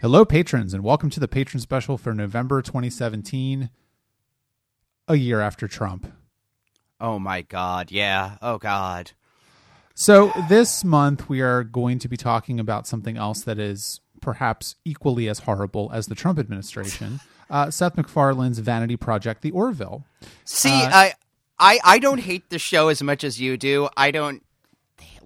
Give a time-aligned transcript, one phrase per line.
[0.00, 3.68] Hello, patrons, and welcome to the patron special for November 2017,
[5.06, 6.10] a year after Trump.
[6.98, 7.90] Oh my God.
[7.90, 8.38] Yeah.
[8.40, 9.12] Oh God.
[9.94, 14.74] So, this month we are going to be talking about something else that is perhaps
[14.86, 17.20] equally as horrible as the Trump administration
[17.50, 20.06] uh, Seth MacFarlane's vanity project, The Orville.
[20.46, 21.14] See, uh, I,
[21.58, 23.90] I, I don't hate the show as much as you do.
[23.98, 24.42] I don't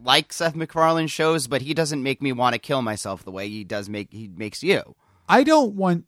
[0.05, 3.48] like Seth MacFarlane shows, but he doesn't make me want to kill myself the way
[3.48, 4.95] he does make he makes you.
[5.29, 6.04] I don't want.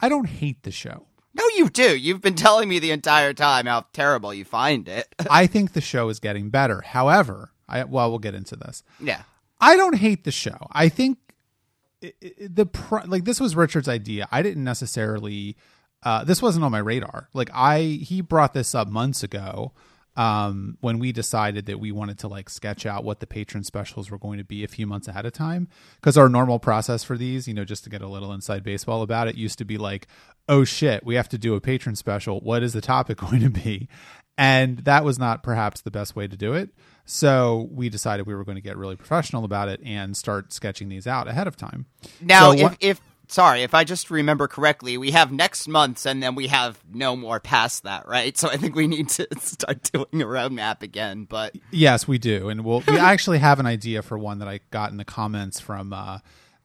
[0.00, 1.06] I don't hate the show.
[1.34, 1.96] No, you do.
[1.96, 5.14] You've been telling me the entire time how terrible you find it.
[5.30, 6.80] I think the show is getting better.
[6.80, 8.82] However, I well, we'll get into this.
[8.98, 9.22] Yeah,
[9.60, 10.66] I don't hate the show.
[10.72, 11.18] I think
[12.00, 12.66] it, it, the
[13.06, 14.28] like this was Richard's idea.
[14.32, 15.56] I didn't necessarily.
[16.00, 17.28] Uh, this wasn't on my radar.
[17.34, 19.72] Like I, he brought this up months ago
[20.18, 24.10] um, when we decided that we wanted to like sketch out what the patron specials
[24.10, 27.16] were going to be a few months ahead of time because our normal process for
[27.16, 29.78] these you know just to get a little inside baseball about it used to be
[29.78, 30.08] like
[30.48, 32.40] oh shit we have to do a patron special.
[32.40, 33.88] What is the topic going to be?
[34.36, 36.70] And that was not perhaps the best way to do it.
[37.04, 40.88] So we decided we were going to get really professional about it and start sketching
[40.88, 41.86] these out ahead of time.
[42.20, 46.22] Now so if, if sorry, if I just remember correctly, we have next month's and
[46.22, 48.36] then we have no more past that, right?
[48.36, 51.24] So I think we need to start doing a roadmap again.
[51.28, 54.60] But yes, we do, and we'll we actually have an idea for one that I
[54.70, 56.18] got in the comments from uh,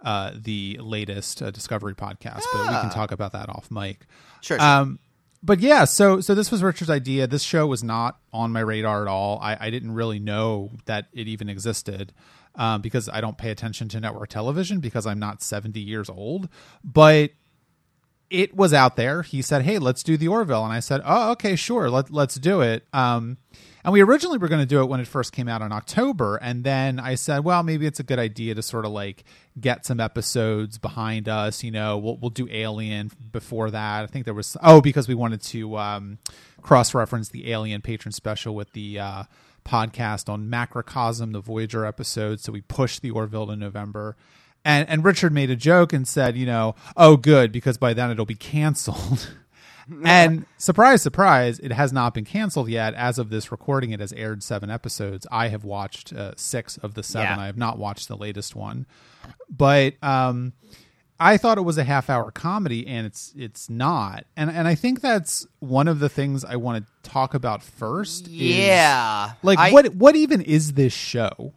[0.04, 2.92] uh, the latest uh, Discovery podcast, but we can Ah.
[2.94, 4.06] talk about that off mic.
[4.42, 4.66] sure, sure.
[4.68, 5.00] Um,
[5.44, 7.28] but yeah, so so this was Richard's idea.
[7.28, 9.40] This show was not on my radar at all.
[9.42, 12.14] I, I didn't really know that it even existed
[12.56, 16.48] um, because I don't pay attention to network television because I'm not 70 years old.
[16.84, 17.32] But
[18.30, 19.22] it was out there.
[19.22, 22.36] He said, "Hey, let's do the Orville," and I said, "Oh, okay, sure, let let's
[22.36, 23.38] do it." Um,
[23.84, 26.38] and we originally were going to do it when it first came out in October,
[26.38, 29.24] and then I said, "Well, maybe it's a good idea to sort of like
[29.60, 31.64] get some episodes behind us.
[31.64, 34.04] You know, we'll we'll do Alien before that.
[34.04, 36.18] I think there was oh because we wanted to um,
[36.62, 39.24] cross reference the Alien patron special with the." Uh,
[39.66, 44.18] podcast on macrocosm the voyager episode so we pushed the orville to november
[44.66, 48.12] and and Richard made a joke and said, you know, oh good because by then
[48.12, 49.30] it'll be canceled.
[50.06, 52.94] and surprise surprise, it has not been canceled yet.
[52.94, 55.28] As of this recording it has aired 7 episodes.
[55.32, 57.28] I have watched uh, 6 of the 7.
[57.28, 57.42] Yeah.
[57.42, 58.86] I have not watched the latest one.
[59.50, 60.54] But um
[61.20, 64.26] I thought it was a half hour comedy and it's it's not.
[64.36, 68.28] And and I think that's one of the things I want to talk about first.
[68.28, 69.34] is, yeah.
[69.44, 71.54] like I- what what even is this show?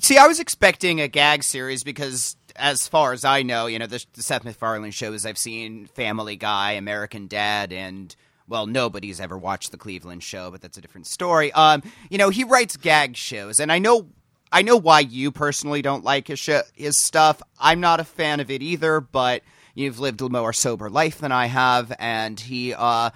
[0.00, 3.86] See, I was expecting a gag series because, as far as I know, you know,
[3.86, 8.14] the, the Seth MacFarlane shows I've seen Family Guy, American Dad, and
[8.48, 11.50] well, nobody's ever watched the Cleveland Show, but that's a different story.
[11.52, 14.08] Um, you know, he writes gag shows, and I know,
[14.52, 17.42] I know why you personally don't like his show, his stuff.
[17.58, 19.42] I'm not a fan of it either, but
[19.74, 23.10] you've lived a more sober life than I have, and he, uh,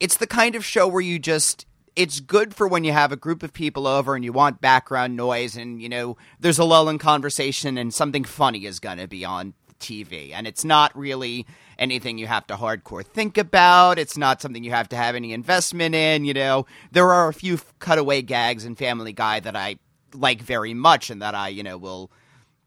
[0.00, 1.66] it's the kind of show where you just
[1.98, 5.16] it's good for when you have a group of people over and you want background
[5.16, 9.08] noise and you know there's a lull in conversation and something funny is going to
[9.08, 11.44] be on TV and it's not really
[11.76, 13.98] anything you have to hardcore think about.
[13.98, 16.66] It's not something you have to have any investment in you know.
[16.92, 19.78] There are a few cutaway gags in Family Guy that I
[20.14, 22.12] like very much and that I you know will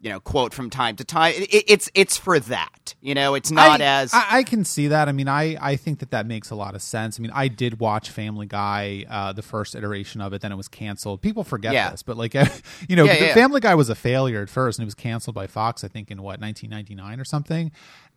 [0.02, 3.52] you know quote from time to time it, it's it's for that you know it's
[3.52, 5.08] not I, as I, I can see that.
[5.08, 7.20] I mean, I I think that that makes a lot of sense.
[7.20, 10.56] I mean, I did watch Family Guy, uh, the first iteration of it, then it
[10.56, 11.22] was canceled.
[11.22, 11.92] People forget Yeah.
[11.92, 12.34] this, but like,
[12.88, 13.34] you know, Yeah, yeah.
[13.34, 16.10] Family Guy was a failure at first, and it was canceled by Fox, I think,
[16.12, 17.72] in what 1999 or something.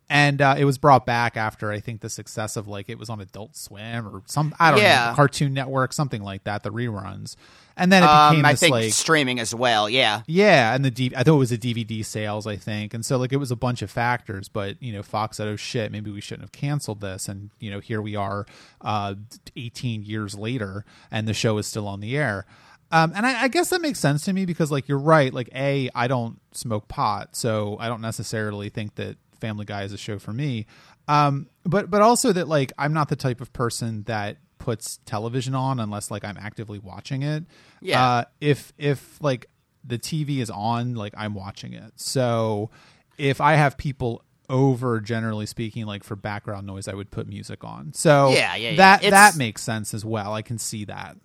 [0.07, 3.09] And uh, it was brought back after I think the success of like it was
[3.09, 5.07] on Adult Swim or some I don't Yeah.
[5.09, 7.35] know Cartoon Network something like that the reruns,
[7.75, 10.85] and then it um, became I this think like streaming as well yeah yeah, and
[10.85, 13.37] the D- I thought it was a DVD sales, I think, and so like it
[13.37, 14.47] was a bunch of factors.
[14.47, 17.71] But you know, Fox said, "Oh shit, maybe we shouldn't have canceled this." And you
[17.71, 18.45] know, here we are,
[18.81, 19.15] uh,
[19.55, 22.45] 18 years later, and the show is still on the air.
[22.91, 25.33] Um, and I, I guess that makes sense to me because, like, you're right.
[25.33, 29.93] Like, a, I don't smoke pot, so I don't necessarily think that Family Guy is
[29.93, 30.65] a show for me.
[31.07, 35.53] Um, but but also that like I'm not the type of person that puts television
[35.53, 37.43] on unless like I'm actively watching it.
[37.81, 38.03] Yeah.
[38.03, 39.45] Uh, if if like
[39.83, 41.91] the TV is on, like I'm watching it.
[41.97, 42.71] So
[43.17, 47.63] if I have people over, generally speaking, like for background noise, I would put music
[47.63, 47.93] on.
[47.93, 48.75] So Yeah, yeah, yeah.
[48.77, 50.33] that It's- that makes sense as well.
[50.33, 51.17] I can see that.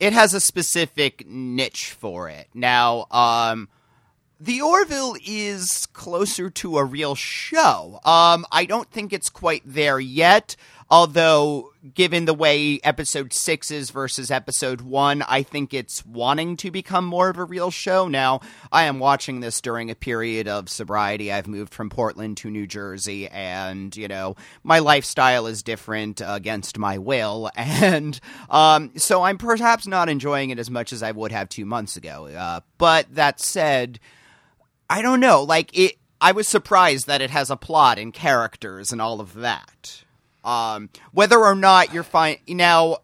[0.00, 2.48] it has a specific niche for it.
[2.52, 3.68] Now, um,
[4.40, 8.00] The Orville is closer to a real show.
[8.04, 10.56] Um, I don't think it's quite there yet.
[10.90, 16.70] Although, given the way episode six is versus episode one, I think it's wanting to
[16.70, 18.06] become more of a real show.
[18.06, 18.40] Now,
[18.70, 21.32] I am watching this during a period of sobriety.
[21.32, 26.78] I've moved from Portland to New Jersey, and, you know, my lifestyle is different against
[26.78, 27.50] my will.
[27.84, 28.18] And
[28.50, 31.96] um, so I'm perhaps not enjoying it as much as I would have two months
[31.96, 32.26] ago.
[32.26, 33.98] Uh, but that said,
[34.88, 35.42] I don't know.
[35.42, 35.96] Like, it.
[36.20, 40.04] I was surprised that it has a plot and characters and all of that.
[40.42, 42.98] Um, whether or not you're fine now,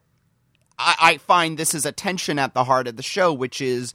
[0.78, 3.94] I, I find this is a tension at the heart of the show, which is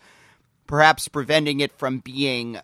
[0.68, 2.60] perhaps preventing it from being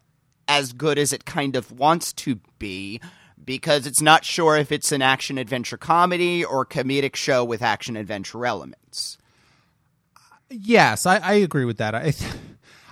[0.47, 3.00] as good as it kind of wants to be
[3.44, 7.95] because it's not sure if it's an action adventure comedy or comedic show with action
[7.95, 9.18] adventure elements.
[10.50, 11.95] Yes, I, I agree with that.
[11.95, 12.33] I th-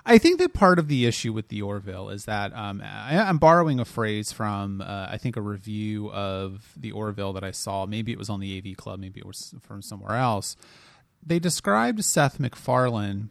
[0.05, 3.37] I think that part of the issue with the Orville is that um, I, am
[3.37, 7.85] borrowing a phrase from uh, I think a review of the Orville that I saw.
[7.85, 10.55] Maybe it was on the AV Club, maybe it was from somewhere else.
[11.25, 13.29] They described Seth MacFarlane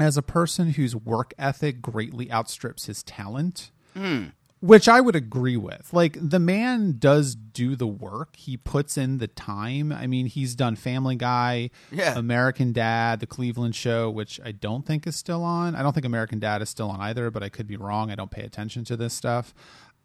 [0.00, 3.70] as a person whose work ethic greatly outstrips his talent.
[3.96, 4.32] Mm
[4.62, 5.92] which I would agree with.
[5.92, 8.36] Like the man does do the work.
[8.36, 9.90] He puts in the time.
[9.90, 12.16] I mean, he's done Family Guy, yeah.
[12.16, 15.74] American Dad, The Cleveland Show, which I don't think is still on.
[15.74, 18.12] I don't think American Dad is still on either, but I could be wrong.
[18.12, 19.52] I don't pay attention to this stuff.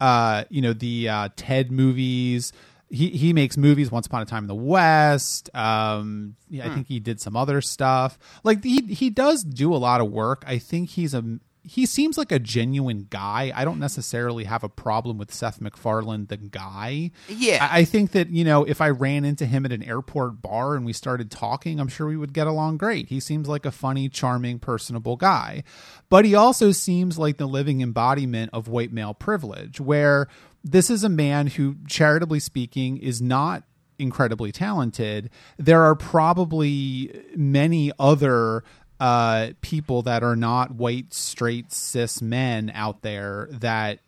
[0.02, 2.52] Uh, you know, the uh, Ted movies.
[2.90, 3.92] He he makes movies.
[3.92, 5.54] Once Upon a Time in the West.
[5.54, 6.76] Um, yeah, I hmm.
[6.76, 8.18] think he did some other stuff.
[8.44, 10.44] Like he he does do a lot of work.
[10.48, 13.52] I think he's a he seems like a genuine guy.
[13.54, 17.12] I don't necessarily have a problem with Seth MacFarlane, the guy.
[17.28, 17.68] Yeah.
[17.70, 20.76] I, I, think that, you know, if I ran into him at an airport bar
[20.76, 23.10] and we started talking, I'm sure we would get along great.
[23.10, 25.64] He seems like a funny, charming, personable guy.
[26.10, 30.30] But he also seems like the living embodiment of white male privilege, where
[30.64, 33.64] this is a man who, charitably speaking, is not
[34.00, 35.30] incredibly talented.
[35.58, 38.64] There are probably many other
[39.00, 44.00] uh, people that are not white, straight, cis men out there that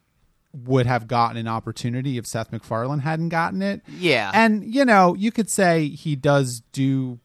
[0.53, 3.81] would have gotten an opportunity if Seth MacFarlane hadn't gotten it.
[3.87, 4.31] Yeah.
[4.33, 7.19] And, you know, you could say he does do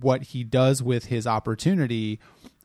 [0.00, 2.18] what he does with his opportunity.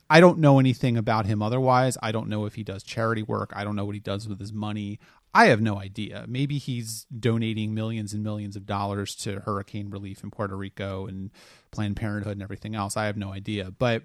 [0.10, 1.98] I don't know anything about him otherwise.
[2.02, 3.54] I don't know if he does charity work.
[3.56, 5.00] I don't know what he does with his money.
[5.34, 6.26] I have no idea.
[6.28, 11.32] Maybe he's donating millions and millions of dollars to hurricane relief in Puerto Rico and
[11.72, 12.98] Planned Parenthood and everything else.
[12.98, 13.72] I have no idea.
[13.72, 14.04] But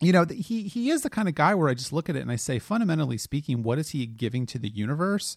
[0.00, 2.22] you know he he is the kind of guy where I just look at it
[2.22, 5.36] and I say fundamentally speaking what is he giving to the universe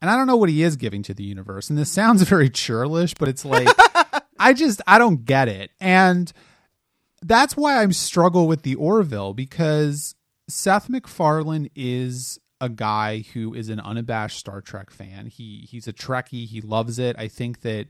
[0.00, 2.50] and I don't know what he is giving to the universe and this sounds very
[2.50, 3.68] churlish but it's like
[4.38, 6.32] I just I don't get it and
[7.22, 10.14] that's why I struggle with the Orville because
[10.48, 15.26] Seth MacFarlane is a guy who is an unabashed Star Trek fan.
[15.26, 16.46] He he's a Trekkie.
[16.46, 17.16] He loves it.
[17.18, 17.86] I think that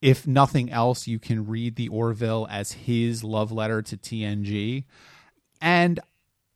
[0.00, 4.84] if nothing else, you can read the Orville as his love letter to TNG.
[5.64, 5.98] And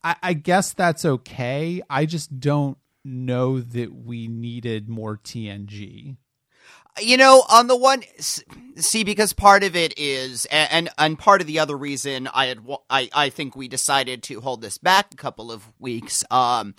[0.03, 1.81] I, I guess that's okay.
[1.89, 6.15] I just don't know that we needed more TNG.
[7.01, 8.03] You know, on the one,
[8.75, 12.59] see, because part of it is, and and part of the other reason I had,
[12.89, 16.75] I I think we decided to hold this back a couple of weeks, um,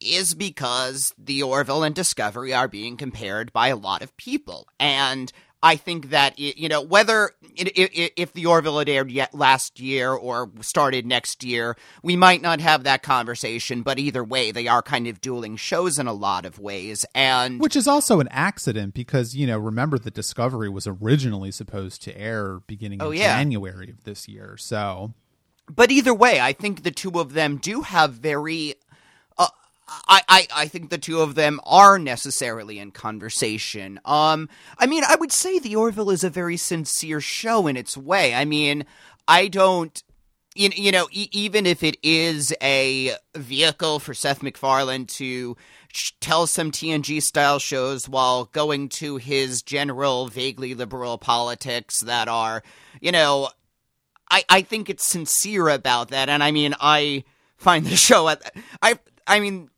[0.00, 5.32] is because the Orville and Discovery are being compared by a lot of people, and
[5.64, 10.50] I think that you know whether if the Orville had aired yet last year or
[10.60, 13.80] started next year, we might not have that conversation.
[13.80, 17.58] But either way, they are kind of dueling shows in a lot of ways, and
[17.58, 22.14] which is also an accident because you know remember the Discovery was originally supposed to
[22.14, 23.34] air beginning oh, yeah.
[23.38, 25.14] January of this year, so.
[25.74, 28.74] But either way, I think the two of them do have very
[30.08, 34.00] I, I, I think the two of them are necessarily in conversation.
[34.04, 34.48] Um,
[34.78, 38.34] I mean, I would say The Orville is a very sincere show in its way.
[38.34, 38.84] I mean,
[39.26, 40.02] I don't,
[40.54, 45.56] you, you know, e- even if it is a vehicle for Seth MacFarlane to
[45.92, 52.28] sh- tell some TNG style shows while going to his general, vaguely liberal politics that
[52.28, 52.62] are,
[53.00, 53.48] you know,
[54.30, 56.28] I, I think it's sincere about that.
[56.28, 57.24] And I mean, I
[57.56, 59.70] find the show at, I, I mean,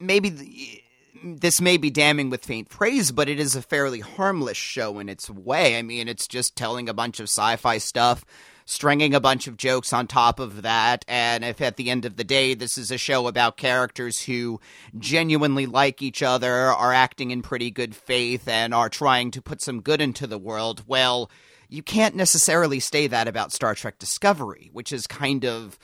[0.00, 0.82] maybe the,
[1.24, 5.08] this may be damning with faint praise, but it is a fairly harmless show in
[5.08, 5.78] its way.
[5.78, 8.24] I mean, it's just telling a bunch of sci fi stuff,
[8.64, 12.16] stringing a bunch of jokes on top of that, and if at the end of
[12.16, 14.60] the day this is a show about characters who
[14.98, 19.62] genuinely like each other, are acting in pretty good faith, and are trying to put
[19.62, 21.30] some good into the world, well,
[21.68, 25.78] you can't necessarily say that about Star Trek Discovery, which is kind of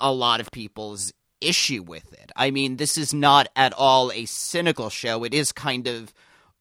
[0.00, 2.32] a lot of people's issue with it.
[2.36, 5.24] I mean, this is not at all a cynical show.
[5.24, 6.12] It is kind of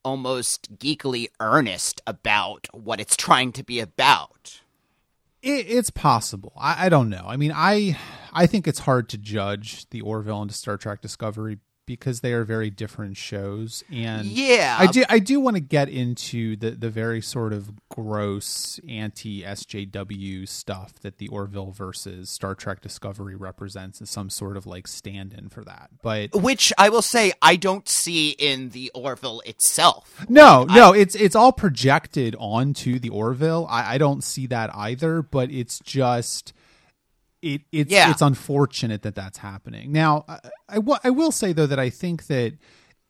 [0.03, 4.62] almost geekily earnest about what it's trying to be about.
[5.41, 6.53] It, it's possible.
[6.58, 7.25] I, I don't know.
[7.27, 7.98] I mean, I
[8.32, 12.44] I think it's hard to judge the Orville and Star Trek Discovery because they are
[12.44, 13.84] very different shows.
[13.92, 14.75] And yeah.
[14.80, 19.44] I do i do want to get into the the very sort of gross anti
[19.44, 24.88] sjw stuff that the orville versus star trek discovery represents as some sort of like
[24.88, 25.89] stand-in for that.
[26.01, 30.25] But which i will say i don't see in the orville itself.
[30.30, 33.68] No like, no I, it's it's all projected onto the orville.
[33.70, 36.54] I, I don't see that either but it's just
[37.45, 38.09] it it's yeah.
[38.09, 39.91] it's unfortunate that that's happening.
[39.91, 42.57] Now, I, I, I will say though that I think that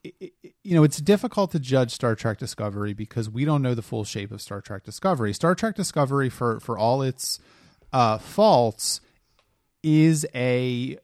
[0.04, 4.04] you know it's difficult to judge Star Trek Discovery because we don't know the full
[4.04, 5.34] shape of Star Trek Discovery.
[5.34, 7.40] Star Trek Discovery, for for all its
[7.94, 9.00] uh, faults,
[9.82, 10.98] is a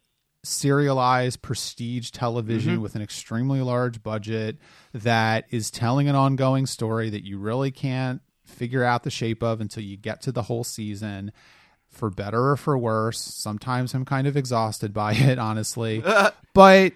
[0.43, 2.81] serialized prestige television mm-hmm.
[2.81, 4.57] with an extremely large budget
[4.91, 9.61] that is telling an ongoing story that you really can't figure out the shape of
[9.61, 11.31] until you get to the whole season
[11.91, 13.19] for better or for worse.
[13.19, 16.01] Sometimes I'm kind of exhausted by it, honestly.
[16.05, 16.31] Uh.
[16.53, 16.93] but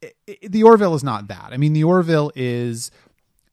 [0.00, 1.50] it, it, the Orville is not that.
[1.52, 2.90] I mean, the Orville is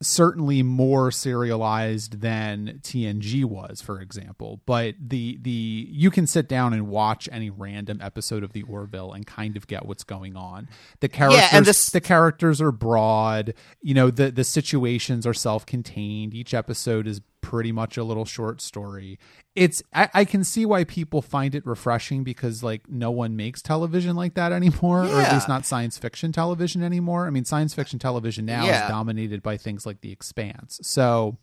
[0.02, 4.62] certainly more serialized than TNG was, for example.
[4.66, 9.14] But the the you can sit down and watch any random episode of the Orville
[9.14, 10.68] and kind of get what's going on.
[11.00, 13.54] The characters yeah, and this- the characters are broad.
[13.82, 16.34] You know, the the situations are self contained.
[16.34, 19.20] Each episode is pretty much a little short story.
[19.56, 23.62] It's I, I, can see why people find it refreshing because like no one makes
[23.62, 25.16] television like that anymore, yeah.
[25.16, 27.28] or at least not science fiction television anymore.
[27.28, 28.86] I mean, science fiction television now yeah.
[28.86, 30.80] is dominated by things like The Expanse.
[30.82, 31.38] So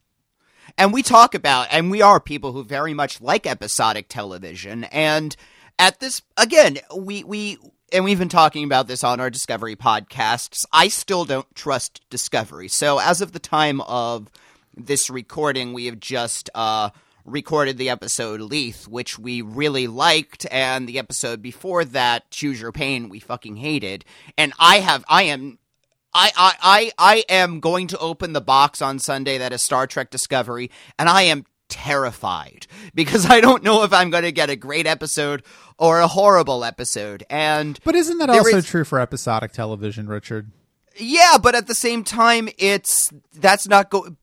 [0.76, 5.36] and we talk about and we are people who very much like episodic television and
[5.78, 7.58] at this again we we
[7.92, 12.68] and we've been talking about this on our discovery podcasts i still don't trust discovery
[12.68, 14.30] so as of the time of
[14.74, 16.90] this recording, we have just uh,
[17.24, 22.72] recorded the episode Lethe, which we really liked, and the episode before that, Choose Your
[22.72, 24.04] Pain, we fucking hated.
[24.36, 25.58] And I have, I am.
[26.14, 29.86] I, I, I, I am going to open the box on Sunday that is Star
[29.86, 34.50] Trek Discovery, and I am terrified because I don't know if I'm going to get
[34.50, 35.42] a great episode
[35.78, 37.24] or a horrible episode.
[37.30, 40.52] And but isn't that also is, true for episodic television, Richard?
[40.96, 44.14] Yeah, but at the same time, it's that's not go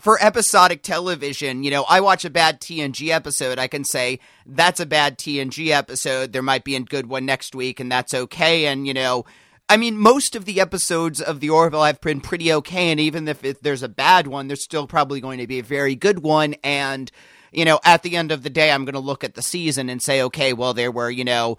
[0.00, 4.80] for episodic television, you know, I watch a bad TNG episode, I can say that's
[4.80, 6.32] a bad TNG episode.
[6.32, 8.66] There might be a good one next week, and that's okay.
[8.66, 9.24] And, you know,
[9.68, 13.28] I mean, most of the episodes of The Orville have been pretty okay, and even
[13.28, 16.18] if it, there's a bad one, there's still probably going to be a very good
[16.22, 16.54] one.
[16.64, 17.10] And,
[17.52, 19.88] you know, at the end of the day, I'm going to look at the season
[19.88, 21.56] and say, okay, well, there were, you know,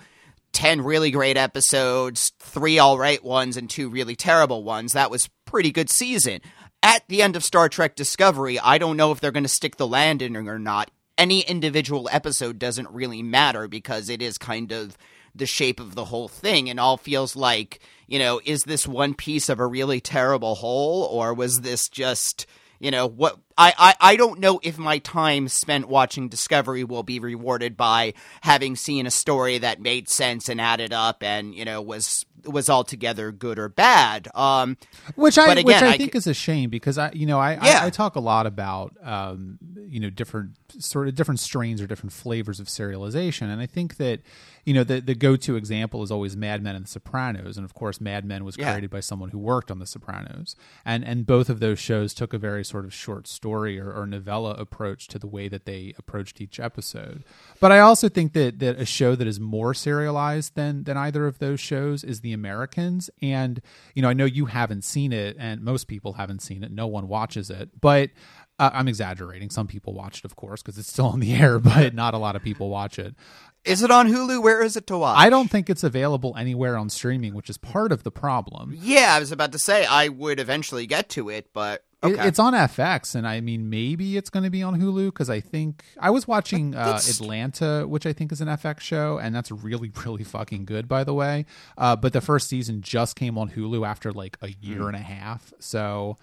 [0.51, 4.93] 10 really great episodes, three all right ones, and two really terrible ones.
[4.93, 6.41] That was pretty good season
[6.85, 9.77] at the end of Star Trek Discovery, I don't know if they're going to stick
[9.77, 10.91] the landing or not.
[11.17, 14.95] Any individual episode doesn't really matter because it is kind of
[15.33, 19.15] the shape of the whole thing and all feels like, you know, is this one
[19.15, 22.45] piece of a really terrible whole or was this just
[22.77, 27.03] you know what I, I i don't know if my time spent watching discovery will
[27.03, 31.63] be rewarded by having seen a story that made sense and added up and you
[31.63, 34.27] know was was altogether good or bad.
[34.35, 34.77] Um,
[35.15, 37.53] which I again, which I, I think is a shame because I you know I,
[37.53, 37.83] yeah.
[37.83, 41.87] I, I talk a lot about um, you know different sort of different strains or
[41.87, 44.21] different flavors of serialization, and I think that
[44.65, 47.65] you know the the go to example is always Mad Men and The Sopranos, and
[47.65, 48.71] of course Mad Men was yeah.
[48.71, 52.33] created by someone who worked on The Sopranos, and and both of those shows took
[52.33, 55.93] a very sort of short story or, or novella approach to the way that they
[55.97, 57.23] approached each episode.
[57.59, 61.27] But I also think that that a show that is more serialized than than either
[61.27, 63.09] of those shows is The Americans.
[63.21, 63.59] And
[63.95, 66.71] you know, I know you haven't seen it, and most people haven't seen it.
[66.71, 68.11] No one watches it, but
[68.59, 69.49] uh, I'm exaggerating.
[69.49, 72.17] Some people watch it, of course, because it's still on the air, but not a
[72.17, 73.15] lot of people watch it.
[73.63, 74.43] Is it on Hulu?
[74.43, 75.17] Where is it to watch?
[75.17, 78.77] I don't think it's available anywhere on streaming, which is part of the problem.
[78.79, 82.21] Yeah, I was about to say I would eventually get to it, but Okay.
[82.21, 85.29] It, it's on FX, and I mean, maybe it's going to be on Hulu because
[85.29, 89.35] I think I was watching uh, Atlanta, which I think is an FX show, and
[89.35, 91.45] that's really, really fucking good, by the way.
[91.77, 94.87] Uh, but the first season just came on Hulu after like a year mm.
[94.87, 96.17] and a half, so.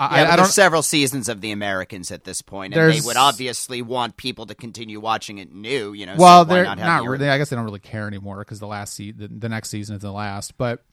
[0.00, 3.16] I, yeah, I, there's several seasons of The Americans at this point, and they would
[3.16, 5.92] obviously want people to continue watching it new.
[5.92, 7.28] You know, well, so they're not, not really.
[7.28, 9.96] I guess they don't really care anymore because the last se- the, the next season
[9.96, 10.56] is the last.
[10.56, 10.84] But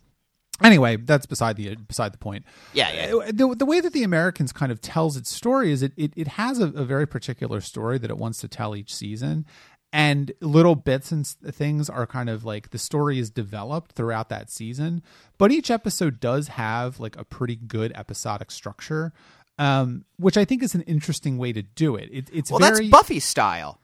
[0.64, 3.32] anyway that's beside the beside the point yeah, yeah.
[3.32, 6.28] The, the way that the americans kind of tells its story is it it, it
[6.30, 9.46] has a, a very particular story that it wants to tell each season
[9.92, 14.50] and little bits and things are kind of like the story is developed throughout that
[14.50, 15.02] season
[15.38, 19.12] but each episode does have like a pretty good episodic structure
[19.58, 22.90] um, which i think is an interesting way to do it, it it's well, very
[22.90, 23.80] that's Buffy style.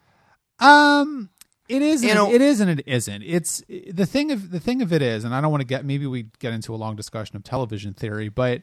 [0.60, 1.30] um
[1.72, 4.60] it is You and know- it is and it isn't it's the thing of the
[4.60, 6.78] thing of it is and i don't want to get maybe we get into a
[6.78, 8.62] long discussion of television theory but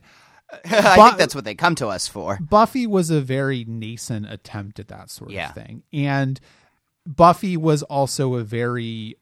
[0.64, 2.38] I Bu- think that's what they come to us for.
[2.40, 5.50] Buffy was a very nascent attempt at that sort Yeah.
[5.50, 5.82] of thing.
[5.92, 6.40] And
[7.06, 9.16] Buffy was also a very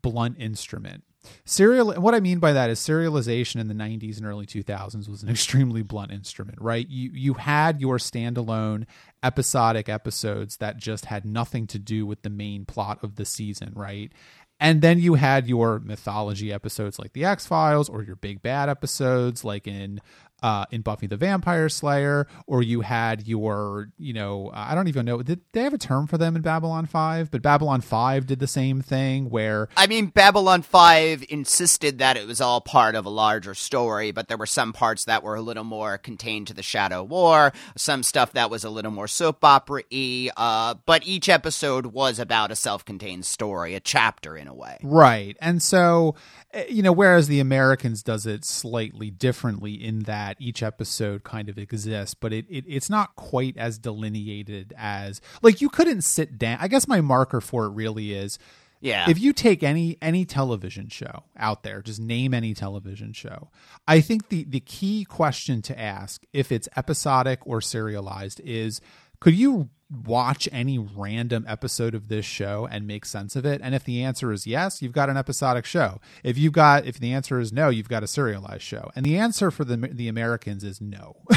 [0.00, 1.04] blunt instrument.
[1.44, 5.22] Serial what I mean by that is serialization in the 90s and early 2000s was
[5.22, 6.88] an extremely blunt instrument, right?
[6.88, 8.86] You you had your standalone
[9.22, 13.72] episodic episodes that just had nothing to do with the main plot of the season,
[13.74, 14.12] right?
[14.58, 18.68] And then you had your mythology episodes like the X Files, or your big bad
[18.68, 20.00] episodes like in
[20.42, 25.06] uh, in Buffy the Vampire Slayer, or you had your, you know, I don't even
[25.06, 27.30] know, did they have a term for them in Babylon 5?
[27.30, 32.26] But Babylon 5 did the same thing where I mean, Babylon 5 insisted that it
[32.26, 35.40] was all part of a larger story, but there were some parts that were a
[35.40, 39.44] little more contained to the Shadow War, some stuff that was a little more soap
[39.44, 44.48] opera y, uh, but each episode was about a self contained story, a chapter in
[44.48, 44.78] a way.
[44.82, 45.36] Right.
[45.40, 46.14] And so,
[46.52, 51.48] eh, you know, whereas the Americans does it slightly differently in that each episode kind
[51.48, 56.38] of exists, but it, it it's not quite as delineated as like you couldn't sit
[56.38, 56.58] down.
[56.60, 58.38] I guess my marker for it really is
[58.80, 59.08] Yeah.
[59.08, 63.50] if you take any any television show out there, just name any television show.
[63.88, 68.80] I think the the key question to ask if it's episodic or serialized is
[69.20, 69.70] could you
[70.04, 73.60] watch any random episode of this show and make sense of it?
[73.62, 76.00] And if the answer is yes, you've got an episodic show.
[76.24, 78.90] If you've got if the answer is no, you've got a serialized show.
[78.96, 81.16] And the answer for the the Americans is no.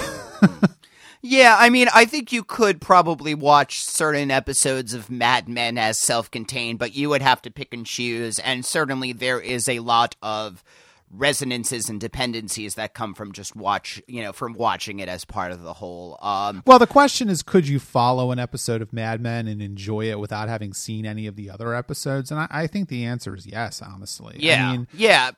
[1.22, 6.00] Yeah, I mean, I think you could probably watch certain episodes of Mad Men as
[6.00, 9.80] self contained, but you would have to pick and choose, and certainly there is a
[9.80, 10.64] lot of
[11.12, 15.52] resonances and dependencies that come from just watch you know from watching it as part
[15.52, 19.20] of the whole um Well, the question is, could you follow an episode of Mad
[19.20, 22.30] Men and enjoy it without having seen any of the other episodes?
[22.32, 24.36] And I, I think the answer is yes, honestly.
[24.40, 25.32] yeah I mean, yeah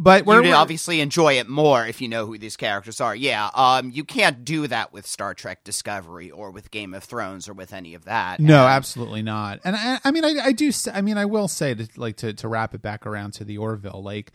[0.00, 3.50] but we're, we're- obviously enjoy it more if you know who these characters are yeah
[3.54, 7.52] um you can't do that with star trek discovery or with game of thrones or
[7.52, 9.58] with any of that no, And- absolutely not.
[9.64, 10.70] And I, I mean, I, I do.
[10.94, 13.58] I mean, I will say to like to to wrap it back around to the
[13.58, 14.00] Orville.
[14.02, 14.32] Like,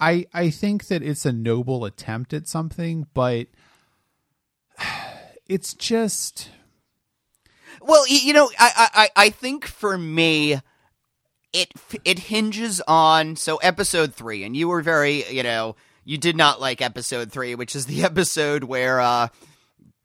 [0.00, 3.48] I I think that it's a noble attempt at something, but
[5.48, 6.50] it's just
[7.82, 10.60] Well, you know, I, I, I- think for me,
[11.52, 11.72] it
[12.04, 16.60] it hinges on so episode three, and you were very, you know, you did not
[16.60, 19.28] like episode three, which is the episode where uh,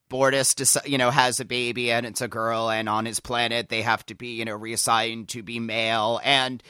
[0.10, 3.70] Bortus, deci- you know, has a baby and it's a girl, and on his planet
[3.70, 6.64] they have to be, you know, reassigned to be male, and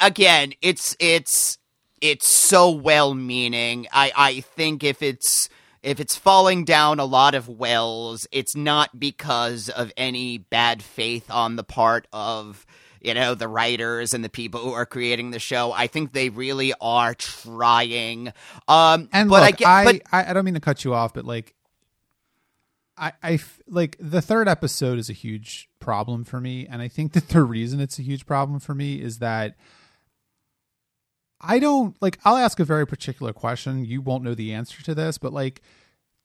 [0.00, 1.58] again, it's it's
[2.00, 3.86] it's so well meaning.
[3.92, 5.48] I I think if it's
[5.82, 11.30] if it's falling down a lot of wells, it's not because of any bad faith
[11.30, 12.66] on the part of
[13.00, 15.72] you know the writers and the people who are creating the show.
[15.72, 18.32] I think they really are trying.
[18.66, 20.94] Um, And but look, I get, I, but I I don't mean to cut you
[20.94, 21.54] off, but like,
[22.96, 26.88] I I f- like the third episode is a huge problem for me, and I
[26.88, 29.56] think that the reason it's a huge problem for me is that
[31.40, 32.18] I don't like.
[32.24, 33.84] I'll ask a very particular question.
[33.84, 35.62] You won't know the answer to this, but like,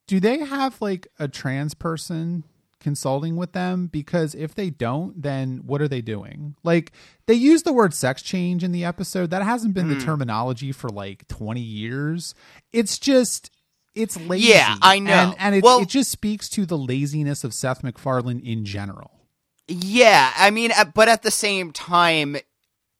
[0.07, 2.43] do they have like a trans person
[2.79, 6.91] consulting with them because if they don't then what are they doing like
[7.27, 10.89] they use the word sex change in the episode that hasn't been the terminology for
[10.89, 12.35] like 20 years
[12.73, 13.51] it's just
[13.95, 15.13] it's lazy Yeah, I know.
[15.13, 19.11] and, and it, Well- it just speaks to the laziness of seth macfarlane in general
[19.69, 22.35] Yeah, I mean, uh, but at the same time,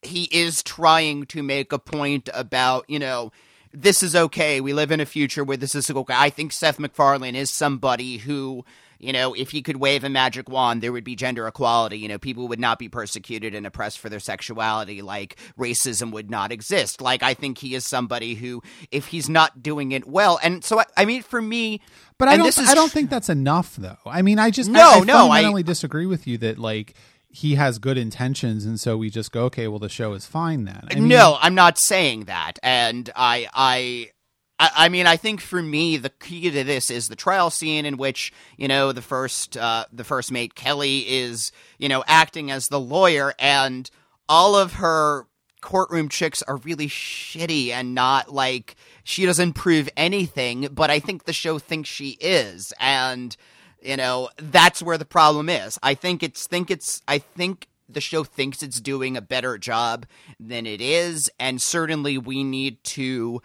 [0.05, 3.31] he is trying to make a point about, you know,
[3.73, 4.61] this is okay.
[4.61, 6.13] We live in a future where this is okay.
[6.15, 8.63] I think Seth MacFarlane is somebody who,
[8.99, 11.97] you know, if he could wave a magic wand, there would be gender equality.
[11.97, 15.01] You know, people would not be persecuted and oppressed for their sexuality.
[15.01, 17.01] Like, racism would not exist.
[17.01, 18.61] Like, I think he is somebody who,
[18.91, 21.81] if he's not doing it well, and so, I, I mean, for me,
[22.19, 22.57] But I don't.
[22.59, 23.97] I don't tr- think that's enough, though.
[24.05, 26.93] I mean, I just No, I, I no, I- fundamentally disagree with you that like
[27.35, 30.65] he has good intentions, and so we just go, okay, well, the show is fine
[30.65, 30.87] then.
[30.91, 34.11] I mean, no, I'm not saying that, and I, I,
[34.59, 37.87] I, I mean, I think for me, the key to this is the trial scene
[37.87, 42.51] in which you know the first, uh, the first mate Kelly is you know acting
[42.51, 43.89] as the lawyer, and
[44.29, 45.25] all of her
[45.59, 51.23] courtroom chicks are really shitty and not like she doesn't prove anything, but I think
[51.23, 53.35] the show thinks she is, and
[53.83, 55.77] you know that's where the problem is.
[55.83, 60.05] I think it's think it's I think the show thinks it's doing a better job
[60.39, 63.41] than it is, and certainly we need to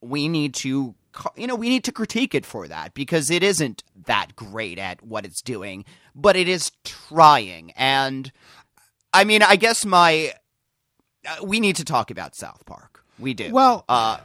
[0.00, 0.94] we need to
[1.36, 5.02] you know we need to critique it for that because it isn't that great at
[5.02, 7.72] what it's doing, but it is trying.
[7.72, 8.32] And
[9.12, 10.32] I mean, I guess my
[11.26, 13.04] uh, we need to talk about South Park.
[13.18, 13.52] We do.
[13.52, 14.18] Well, uh,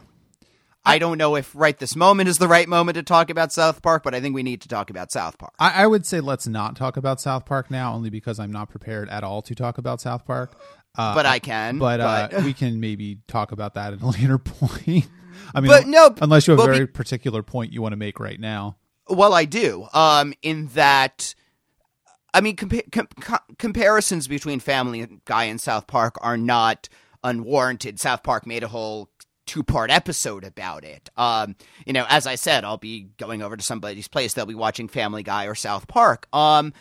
[0.86, 3.82] I don't know if right this moment is the right moment to talk about South
[3.82, 5.54] Park, but I think we need to talk about South Park.
[5.58, 8.70] I, I would say let's not talk about South Park now, only because I'm not
[8.70, 10.60] prepared at all to talk about South Park.
[10.98, 11.80] Uh, but I can.
[11.80, 12.34] But, but...
[12.34, 15.08] Uh, we can maybe talk about that at a later point.
[15.56, 17.98] I mean, but no, unless you have a very be, particular point you want to
[17.98, 18.78] make right now.
[19.08, 19.88] Well, I do.
[19.94, 21.34] Um, in that,
[22.34, 26.90] I mean, compa- com- comparisons between Family Guy and South Park are not
[27.24, 28.00] unwarranted.
[28.00, 29.10] South Park made a whole
[29.46, 31.10] two part episode about it.
[31.18, 34.34] Um, you know, as I said, I'll be going over to somebody's place.
[34.34, 36.28] They'll be watching Family Guy or South Park.
[36.34, 36.74] Um,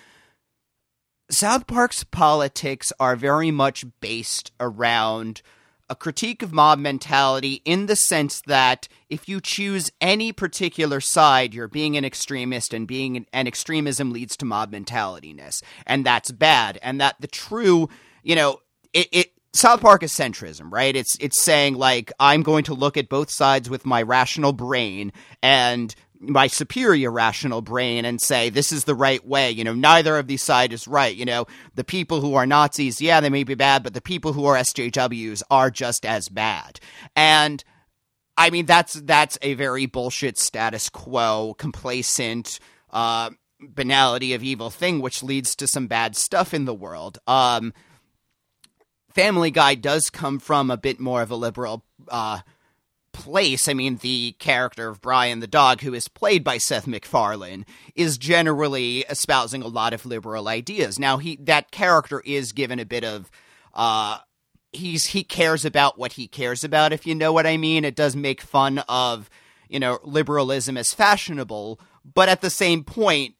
[1.30, 5.42] South Park's politics are very much based around
[5.88, 11.52] a critique of mob mentality in the sense that if you choose any particular side,
[11.52, 16.78] you're being an extremist, and being an, extremism leads to mob mentalityness, and that's bad.
[16.82, 17.90] And that the true,
[18.22, 18.60] you know,
[18.94, 20.96] it, it South Park is centrism, right?
[20.96, 25.12] It's it's saying like I'm going to look at both sides with my rational brain
[25.42, 29.50] and my superior rational brain and say this is the right way.
[29.50, 31.14] You know, neither of these sides is right.
[31.14, 34.32] You know, the people who are Nazis, yeah, they may be bad, but the people
[34.32, 36.80] who are SJWs are just as bad.
[37.14, 37.62] And
[38.38, 42.58] I mean, that's that's a very bullshit status quo, complacent.
[42.90, 43.30] Uh,
[43.74, 47.72] banality of evil thing which leads to some bad stuff in the world um
[49.14, 52.40] Family Guy does come from a bit more of a liberal uh,
[53.12, 53.68] place.
[53.68, 58.18] I mean, the character of Brian the dog, who is played by Seth MacFarlane, is
[58.18, 60.98] generally espousing a lot of liberal ideas.
[60.98, 63.30] Now, he that character is given a bit of.
[63.74, 64.18] Uh,
[64.72, 67.94] he's he cares about what he cares about if you know what i mean it
[67.94, 69.28] does make fun of
[69.68, 71.78] you know liberalism as fashionable
[72.14, 73.34] but at the same point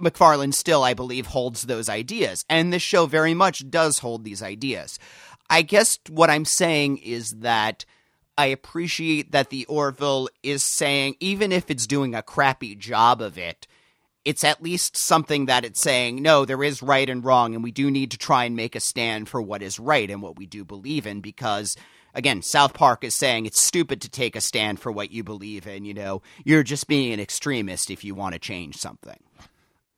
[0.00, 2.44] MacFarlane still, I believe, holds those ideas.
[2.48, 4.98] And this show very much does hold these ideas.
[5.48, 7.84] I guess what I'm saying is that
[8.38, 13.38] I appreciate that the Orville is saying, even if it's doing a crappy job of
[13.38, 13.66] it,
[14.24, 17.70] it's at least something that it's saying, no, there is right and wrong, and we
[17.70, 20.46] do need to try and make a stand for what is right and what we
[20.46, 21.76] do believe in because
[22.12, 25.66] again, South Park is saying it's stupid to take a stand for what you believe
[25.66, 25.84] in.
[25.84, 29.18] You know, you're just being an extremist if you want to change something.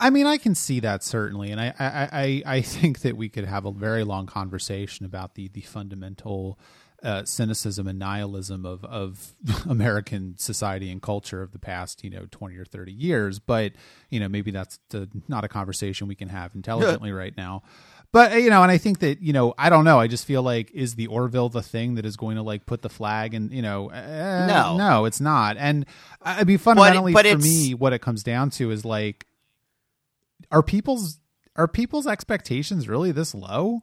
[0.01, 3.29] I mean, I can see that certainly, and I, I, I, I think that we
[3.29, 6.59] could have a very long conversation about the the fundamental
[7.03, 9.35] uh, cynicism and nihilism of of
[9.69, 13.39] American society and culture of the past, you know, twenty or thirty years.
[13.39, 13.73] But
[14.11, 17.63] you know, maybe that's the, not a conversation we can have intelligently right now.
[18.11, 20.01] But you know, and I think that you know, I don't know.
[20.01, 22.83] I just feel like is the Orville the thing that is going to like put
[22.83, 25.57] the flag and you know, uh, no, no, it's not.
[25.59, 25.85] And
[26.23, 29.27] I mean, fundamentally but, but for me, what it comes down to is like
[30.51, 31.21] are people's
[31.57, 33.83] are people's expectations really this low?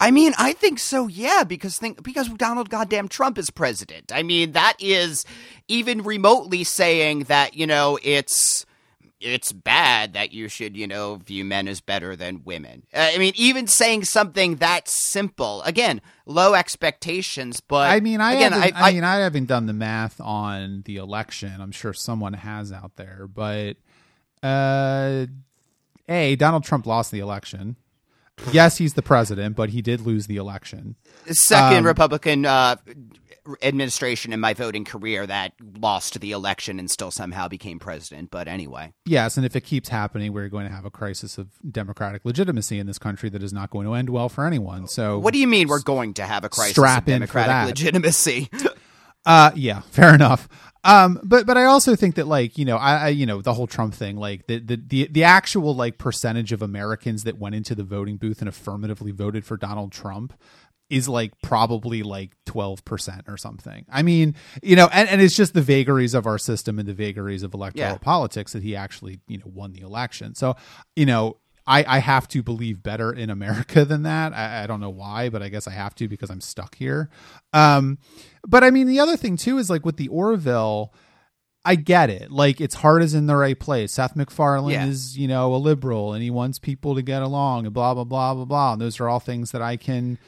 [0.00, 4.12] I mean, I think so, yeah, because think because Donald goddamn Trump is president.
[4.12, 5.24] I mean, that is
[5.68, 8.66] even remotely saying that, you know, it's
[9.20, 12.84] it's bad that you should, you know, view men as better than women.
[12.92, 15.62] Uh, I mean, even saying something that simple.
[15.62, 19.66] Again, low expectations, but I mean, I again, I, I, I mean, I haven't done
[19.66, 21.60] the math on the election.
[21.60, 23.76] I'm sure someone has out there, but
[24.42, 25.26] uh
[26.08, 27.76] a Donald Trump lost the election.
[28.52, 30.96] Yes, he's the president, but he did lose the election.
[31.26, 32.76] Second um, Republican uh,
[33.62, 38.30] administration in my voting career that lost the election and still somehow became president.
[38.30, 41.48] But anyway, yes, and if it keeps happening, we're going to have a crisis of
[41.70, 44.86] democratic legitimacy in this country that is not going to end well for anyone.
[44.86, 48.50] So, what do you mean we're going to have a crisis of democratic legitimacy?
[49.26, 50.48] uh, yeah, fair enough.
[50.86, 53.52] Um, but but I also think that like you know I, I, you know the
[53.52, 57.54] whole Trump thing like the, the the the actual like percentage of Americans that went
[57.54, 60.32] into the voting booth and affirmatively voted for Donald Trump
[60.88, 63.84] is like probably like 12% or something.
[63.90, 66.94] I mean, you know, and, and it's just the vagaries of our system and the
[66.94, 67.98] vagaries of electoral yeah.
[67.98, 70.34] politics that he actually, you know, won the election.
[70.36, 70.54] So,
[70.94, 74.32] you know, I, I have to believe better in America than that.
[74.32, 77.10] I, I, don't know why, but I guess I have to because I'm stuck here.
[77.52, 77.98] Um,
[78.46, 80.94] but I mean, the other thing too is like with the Orville,
[81.64, 82.30] I get it.
[82.30, 83.92] Like it's heart is in the right place.
[83.92, 84.86] Seth MacFarlane yeah.
[84.86, 88.04] is, you know, a liberal and he wants people to get along and blah blah
[88.04, 88.72] blah blah blah.
[88.74, 90.18] And those are all things that I can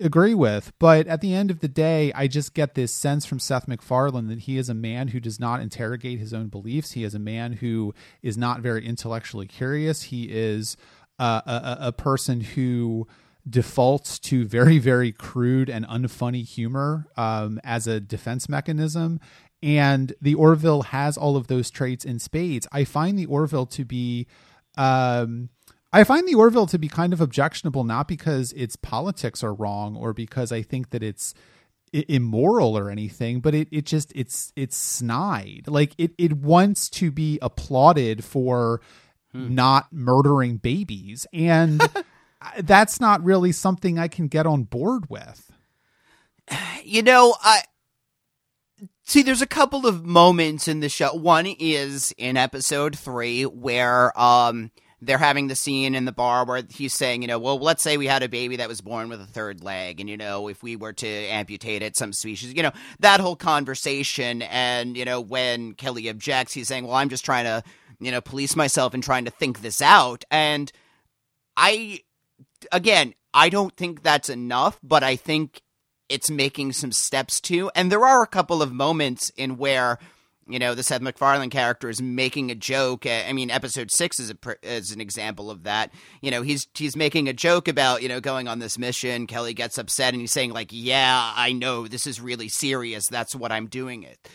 [0.00, 0.72] agree with.
[0.78, 4.28] But at the end of the day, I just get this sense from Seth MacFarlane
[4.28, 6.92] that he is a man who does not interrogate his own beliefs.
[6.92, 10.02] He is a man who is not very intellectually curious.
[10.04, 10.76] He is
[11.18, 13.06] uh, a, a person who
[13.48, 19.18] defaults to very very crude and unfunny humor um, as a defense mechanism
[19.62, 23.84] and the orville has all of those traits in spades i find the orville to
[23.84, 24.28] be
[24.78, 25.48] um,
[25.92, 29.96] I find the Orville to be kind of objectionable, not because its politics are wrong
[29.96, 31.34] or because I think that it's
[31.92, 35.64] immoral or anything, but it, it just it's it's snide.
[35.66, 38.80] Like it it wants to be applauded for
[39.32, 39.54] hmm.
[39.54, 41.82] not murdering babies, and
[42.58, 45.50] that's not really something I can get on board with.
[46.82, 47.62] You know, I
[49.04, 49.22] see.
[49.22, 51.14] There's a couple of moments in the show.
[51.14, 54.70] One is in episode three where um
[55.02, 57.96] they're having the scene in the bar where he's saying, you know, well, let's say
[57.96, 60.62] we had a baby that was born with a third leg, and you know, if
[60.62, 65.20] we were to amputate it, some species, you know, that whole conversation, and you know,
[65.20, 67.64] when Kelly objects, he's saying, well, I'm just trying to,
[67.98, 70.70] you know, police myself and trying to think this out, and
[71.56, 72.00] I,
[72.70, 75.62] again, I don't think that's enough, but I think
[76.08, 79.98] it's making some steps too, and there are a couple of moments in where
[80.48, 83.06] you know, the Seth MacFarlane character is making a joke.
[83.06, 85.92] I mean, episode six is a is an example of that.
[86.20, 89.26] You know, he's he's making a joke about you know going on this mission.
[89.26, 93.08] Kelly gets upset and he's saying like, "Yeah, I know this is really serious.
[93.08, 94.28] That's what I'm doing it."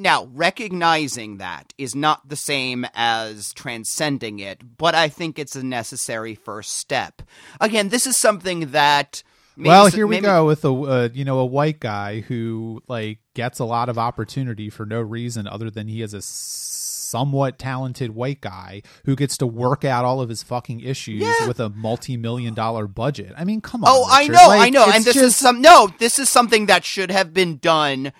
[0.00, 5.62] Now, recognizing that is not the same as transcending it, but I think it's a
[5.64, 7.20] necessary first step.
[7.60, 9.24] Again, this is something that
[9.58, 10.26] Maybe well, here we maybe...
[10.26, 13.98] go with a uh, you know a white guy who like gets a lot of
[13.98, 19.36] opportunity for no reason other than he is a somewhat talented white guy who gets
[19.38, 21.48] to work out all of his fucking issues yeah.
[21.48, 23.32] with a multi-million dollar budget.
[23.36, 23.90] I mean, come on.
[23.90, 24.36] Oh, Richard.
[24.36, 24.84] I know, like, I know.
[24.84, 25.24] And this just...
[25.24, 28.12] is some no, this is something that should have been done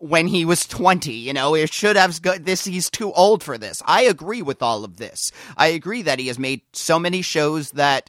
[0.00, 3.82] when he was 20 you know it should have this he's too old for this
[3.84, 7.72] i agree with all of this i agree that he has made so many shows
[7.72, 8.08] that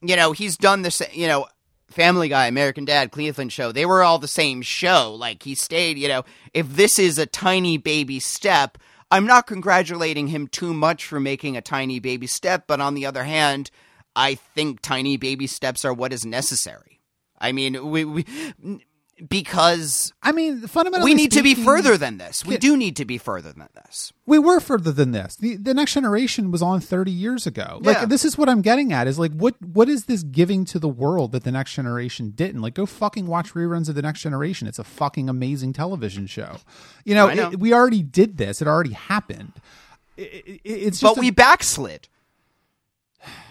[0.00, 1.46] you know he's done this you know
[1.90, 5.14] Family Guy, American Dad, Cleveland Show, they were all the same show.
[5.14, 8.78] Like he stayed, you know, if this is a tiny baby step,
[9.10, 13.06] I'm not congratulating him too much for making a tiny baby step, but on the
[13.06, 13.70] other hand,
[14.14, 17.00] I think tiny baby steps are what is necessary.
[17.40, 18.26] I mean, we, we
[19.26, 22.44] because I mean, fundamentally, we need speaking, to be further than this.
[22.44, 24.12] We do need to be further than this.
[24.26, 25.36] We were further than this.
[25.36, 27.78] The the next generation was on 30 years ago.
[27.82, 28.04] Like yeah.
[28.04, 30.88] this is what I'm getting at is like what what is this giving to the
[30.88, 32.60] world that the next generation didn't?
[32.60, 34.68] Like go fucking watch reruns of the next generation.
[34.68, 36.56] It's a fucking amazing television show.
[37.04, 37.50] You know, know.
[37.52, 38.62] It, we already did this.
[38.62, 39.52] It already happened.
[40.16, 42.08] It, it, it's but we backslid.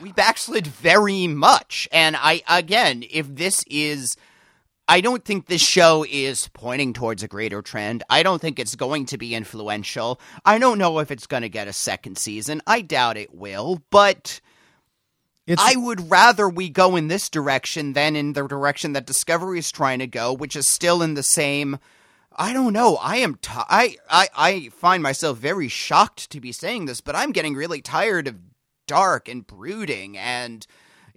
[0.02, 1.90] We backslid very much.
[1.92, 4.16] And I again, if this is
[4.88, 8.04] I don't think this show is pointing towards a greater trend.
[8.10, 10.20] I don't think it's going to be influential.
[10.46, 12.62] I don't know if it's going to get a second season.
[12.66, 14.40] I doubt it will, but
[15.46, 15.62] it's...
[15.62, 19.72] I would rather we go in this direction than in the direction that Discovery is
[19.72, 21.80] trying to go, which is still in the same.
[22.34, 22.98] I don't know.
[22.98, 23.36] I am.
[23.36, 27.56] T- I, I I find myself very shocked to be saying this, but I'm getting
[27.56, 28.36] really tired of
[28.86, 30.66] dark and brooding and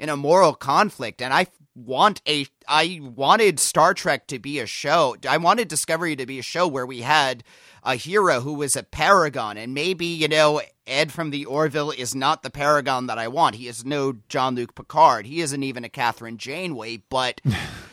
[0.00, 4.66] in a moral conflict, and I want a I wanted Star Trek to be a
[4.66, 5.14] show.
[5.28, 7.44] I wanted Discovery to be a show where we had
[7.84, 12.14] a hero who was a paragon and maybe, you know, Ed from the Orville is
[12.14, 13.56] not the paragon that I want.
[13.56, 15.26] He is no Jean-Luc Picard.
[15.26, 17.40] He isn't even a Kathryn Janeway, but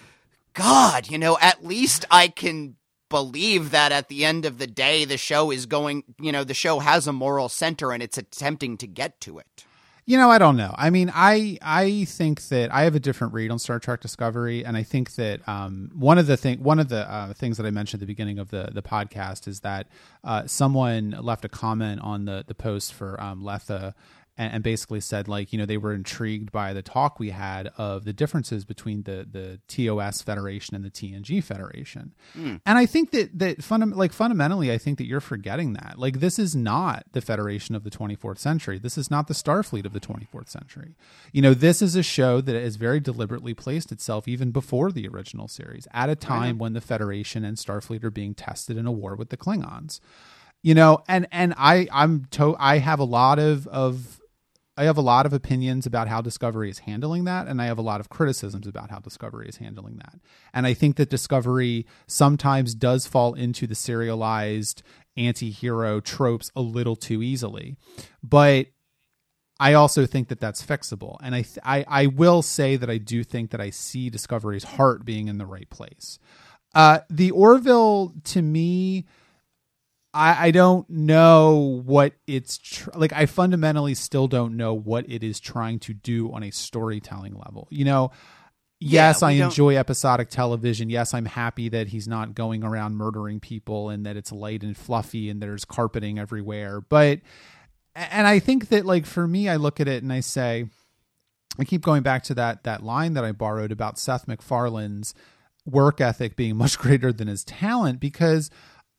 [0.53, 2.75] god, you know, at least I can
[3.09, 6.53] believe that at the end of the day the show is going, you know, the
[6.53, 9.65] show has a moral center and it's attempting to get to it.
[10.09, 10.73] You know, I don't know.
[10.77, 14.63] I mean, I I think that I have a different read on Star Trek Discovery,
[14.63, 17.65] and I think that um, one of the thing one of the uh, things that
[17.65, 19.87] I mentioned at the beginning of the the podcast is that
[20.23, 23.93] uh, someone left a comment on the the post for um, Lethe
[24.37, 27.69] and, and, basically said like you know they were intrigued by the talk we had
[27.77, 32.13] of the differences between the the TOS Federation and the TNG Federation.
[32.37, 32.61] Mm.
[32.65, 35.95] And I think that that funda- like fundamentally I think that you're forgetting that.
[35.97, 38.77] Like this is not the Federation of the 24th century.
[38.77, 40.95] This is not the Starfleet of the 24th century.
[41.31, 45.07] You know, this is a show that has very deliberately placed itself even before the
[45.07, 48.91] original series at a time when the Federation and Starfleet are being tested in a
[48.91, 49.99] war with the Klingons
[50.63, 54.19] you know and and i i'm to i have a lot of of
[54.77, 57.79] I have a lot of opinions about how Discovery is handling that, and I have
[57.79, 60.19] a lot of criticisms about how Discovery is handling that.
[60.53, 64.83] And I think that Discovery sometimes does fall into the serialized
[65.17, 67.75] anti hero tropes a little too easily.
[68.23, 68.67] But
[69.59, 71.17] I also think that that's fixable.
[71.23, 74.63] And I, th- I, I will say that I do think that I see Discovery's
[74.63, 76.19] heart being in the right place.
[76.75, 79.05] Uh, the Orville, to me,
[80.13, 83.13] I, I don't know what it's tr- like.
[83.13, 87.67] I fundamentally still don't know what it is trying to do on a storytelling level.
[87.69, 88.11] You know,
[88.79, 90.89] yes, Yeah, I don't- enjoy episodic television.
[90.89, 94.75] Yes, I'm happy that he's not going around murdering people and that it's light and
[94.75, 96.81] fluffy and there's carpeting everywhere.
[96.81, 97.19] But,
[97.95, 100.65] and I think that like for me, I look at it and I say,
[101.59, 105.13] I keep going back to that that line that I borrowed about Seth MacFarlane's
[105.65, 108.49] work ethic being much greater than his talent because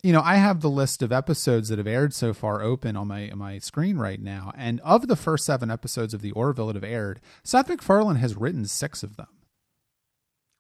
[0.03, 3.09] you know I have the list of episodes that have aired so far open on
[3.09, 6.69] my on my screen right now and of the first 7 episodes of the Orville
[6.69, 9.29] that have aired Seth MacFarlane has written 6 of them.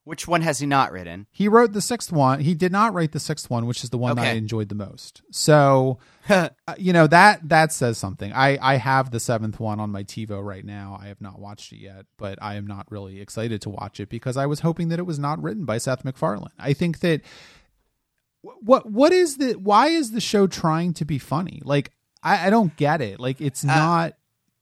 [0.08, 1.26] Which one has he not written?
[1.30, 2.40] He wrote the sixth one.
[2.40, 4.74] He did not write the sixth one, which is the one that I enjoyed the
[4.74, 5.20] most.
[5.30, 5.98] So,
[6.30, 6.48] uh,
[6.78, 8.32] you know that that says something.
[8.32, 10.98] I I have the seventh one on my TiVo right now.
[10.98, 14.08] I have not watched it yet, but I am not really excited to watch it
[14.08, 16.52] because I was hoping that it was not written by Seth MacFarlane.
[16.58, 17.20] I think that
[18.42, 21.60] what what is the why is the show trying to be funny?
[21.64, 23.20] Like I, I don't get it.
[23.20, 24.14] Like it's uh, not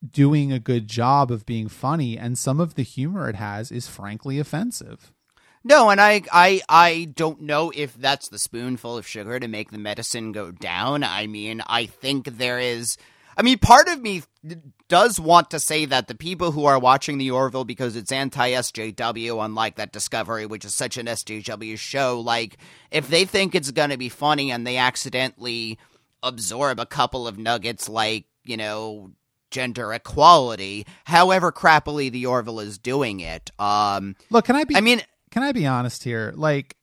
[0.07, 3.87] doing a good job of being funny, and some of the humor it has is
[3.87, 5.11] frankly offensive.
[5.63, 9.71] No, and I, I, I don't know if that's the spoonful of sugar to make
[9.71, 11.03] the medicine go down.
[11.03, 12.97] I mean, I think there is.
[13.37, 14.23] I mean, part of me
[14.87, 18.51] does want to say that the people who are watching the Orville because it's anti
[18.51, 22.57] SJW, unlike that Discovery, which is such an SJW show, like,
[22.89, 25.77] if they think it's going to be funny and they accidentally
[26.23, 29.11] absorb a couple of nuggets, like, you know,
[29.51, 34.75] gender equality, however crappily the Orville is doing it, um, Look, can I be?
[34.75, 36.33] I mean, can I be honest here?
[36.35, 36.75] Like,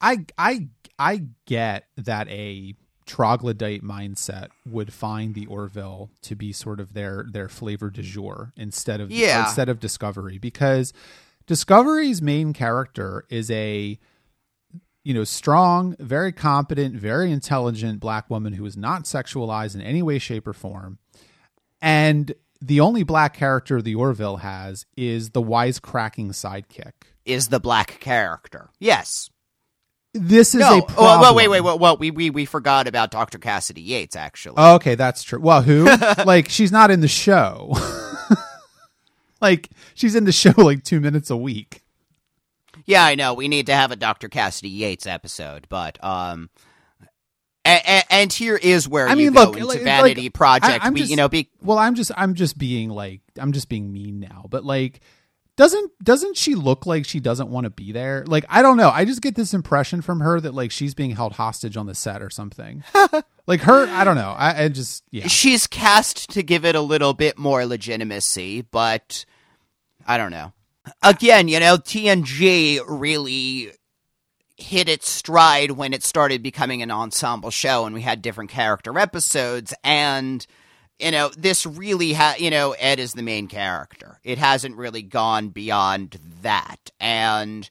[0.00, 2.74] I I I get that a
[3.08, 8.52] troglodyte mindset would find the Orville to be sort of their their flavor du jour
[8.56, 9.44] instead of Yeah.
[9.46, 10.92] instead of Discovery because
[11.46, 13.98] Discovery's main character is a
[15.02, 20.02] you know strong, very competent, very intelligent black woman who is not sexualized in any
[20.02, 20.98] way, shape, or form,
[21.80, 26.92] and the only black character the Orville has is the wisecracking sidekick.
[27.24, 28.70] is the black character.
[28.80, 29.30] Yes.
[30.14, 30.78] This is no.
[30.78, 31.20] a Oh, problem.
[31.20, 31.78] well, wait, wait, wait.
[31.78, 33.38] Well, we, we we forgot about Dr.
[33.38, 34.16] Kasidy Yates.
[34.16, 35.38] Actually, Oh, okay, that's true.
[35.40, 35.84] Well, who?
[36.24, 37.74] like she's not in the show.
[39.40, 41.82] like she's in the show like two minutes a week.
[42.86, 43.34] yeah, I know.
[43.34, 44.28] We need to have a Dr.
[44.28, 46.48] Kasidy Yates episode, but um,
[47.64, 50.84] and, and here is where I you mean, go look, into like- Vanity like, Project.
[50.84, 53.68] I- we, just- you know, be Well, I'm just I'm just being like I'm just
[53.68, 55.00] being mean now, but like
[55.58, 58.24] doesn't doesn't she look like she doesn't want to be there?
[58.28, 58.90] Like I don't know.
[58.90, 61.96] I just get this impression from her that like she's being held hostage on the
[61.96, 62.84] set or something.
[63.48, 64.36] like her, I don't know.
[64.38, 65.26] I, I just yeah.
[65.26, 69.24] she's cast to give it a little bit more legitimacy, but
[70.06, 70.52] I don't know.
[71.02, 73.72] Again, you know, TNG really
[74.56, 78.96] hit its stride when it started becoming an ensemble show and we had different character
[78.96, 80.46] episodes and
[80.98, 84.18] you know this really ha- you know Ed is the main character.
[84.24, 87.68] It hasn't really gone beyond that and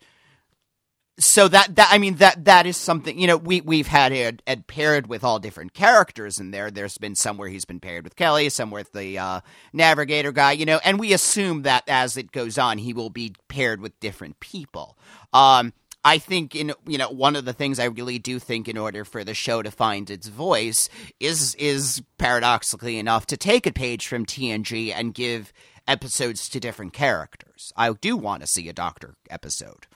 [1.19, 4.43] so that that I mean that that is something you know we we've had Ed,
[4.45, 6.69] Ed paired with all different characters in there.
[6.69, 9.41] There's been somewhere he's been paired with Kelly, somewhere with the uh,
[9.73, 13.33] navigator guy, you know, and we assume that as it goes on, he will be
[13.47, 14.97] paired with different people.
[15.33, 18.77] Um, I think in you know one of the things I really do think in
[18.77, 23.73] order for the show to find its voice is is paradoxically enough to take a
[23.73, 25.51] page from TNG and give
[25.87, 27.71] episodes to different characters.
[27.75, 29.87] I do want to see a Doctor episode.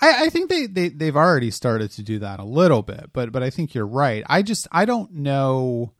[0.00, 3.32] I, I think they, they they've already started to do that a little bit, but
[3.32, 4.24] but I think you're right.
[4.26, 5.92] I just I don't know.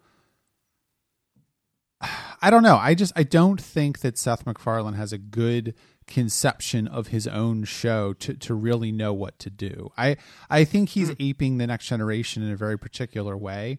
[2.42, 2.76] I don't know.
[2.76, 5.74] I just I don't think that Seth MacFarlane has a good
[6.10, 9.90] conception of his own show to to really know what to do.
[9.96, 10.16] I
[10.50, 11.14] I think he's hmm.
[11.18, 13.78] aping the next generation in a very particular way,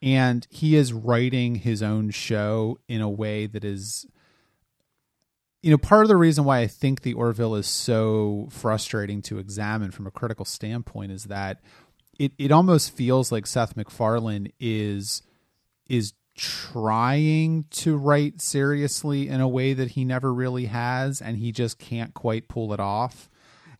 [0.00, 4.06] and he is writing his own show in a way that is
[5.62, 9.38] you know, part of the reason why I think the Orville is so frustrating to
[9.38, 11.60] examine from a critical standpoint is that
[12.18, 15.22] it, it almost feels like Seth MacFarlane is
[15.88, 21.52] is trying to write seriously in a way that he never really has, and he
[21.52, 23.30] just can't quite pull it off.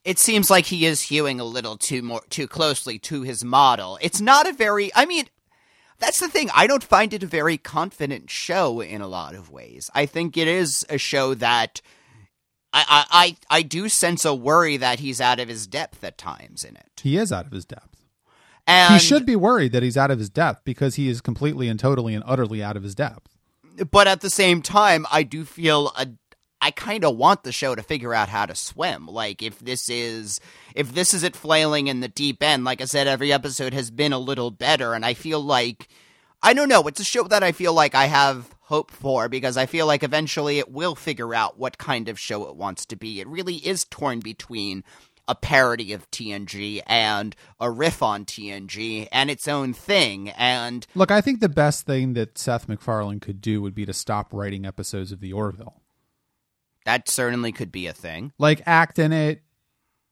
[0.05, 3.99] it seems like he is hewing a little too more too closely to his model.
[4.01, 5.27] It's not a very I mean
[5.99, 6.51] that's the thing.
[6.55, 9.91] I don't find it a very confident show in a lot of ways.
[9.95, 11.81] I think it is a show that
[12.73, 13.05] I I,
[13.51, 16.77] I, I do sense a worry that he's out of his depth at times in
[16.77, 16.91] it.
[17.03, 17.92] He is out of his depth.
[18.67, 21.69] And he should be worried that he's out of his depth because he is completely
[21.69, 23.37] and totally and utterly out of his depth.
[23.91, 26.09] but at the same time, I do feel a
[26.65, 29.09] I kind of want the show to figure out how to swim.
[29.09, 30.39] Like if this is
[30.77, 33.91] if this is it flailing in the deep end, like I said, every episode has
[33.91, 35.89] been a little better, and I feel like
[36.41, 36.87] I don't know.
[36.87, 40.05] It's a show that I feel like I have hope for because I feel like
[40.05, 43.21] eventually it will figure out what kind of show it wants to be.
[43.21, 44.85] It really is torn between
[45.33, 50.29] a parody of TNG and a riff on TNG and its own thing.
[50.29, 53.95] And look, I think the best thing that Seth MacFarlane could do would be to
[53.95, 55.81] stop writing episodes of The Orville.
[56.85, 58.33] That certainly could be a thing.
[58.39, 59.43] Like act in it,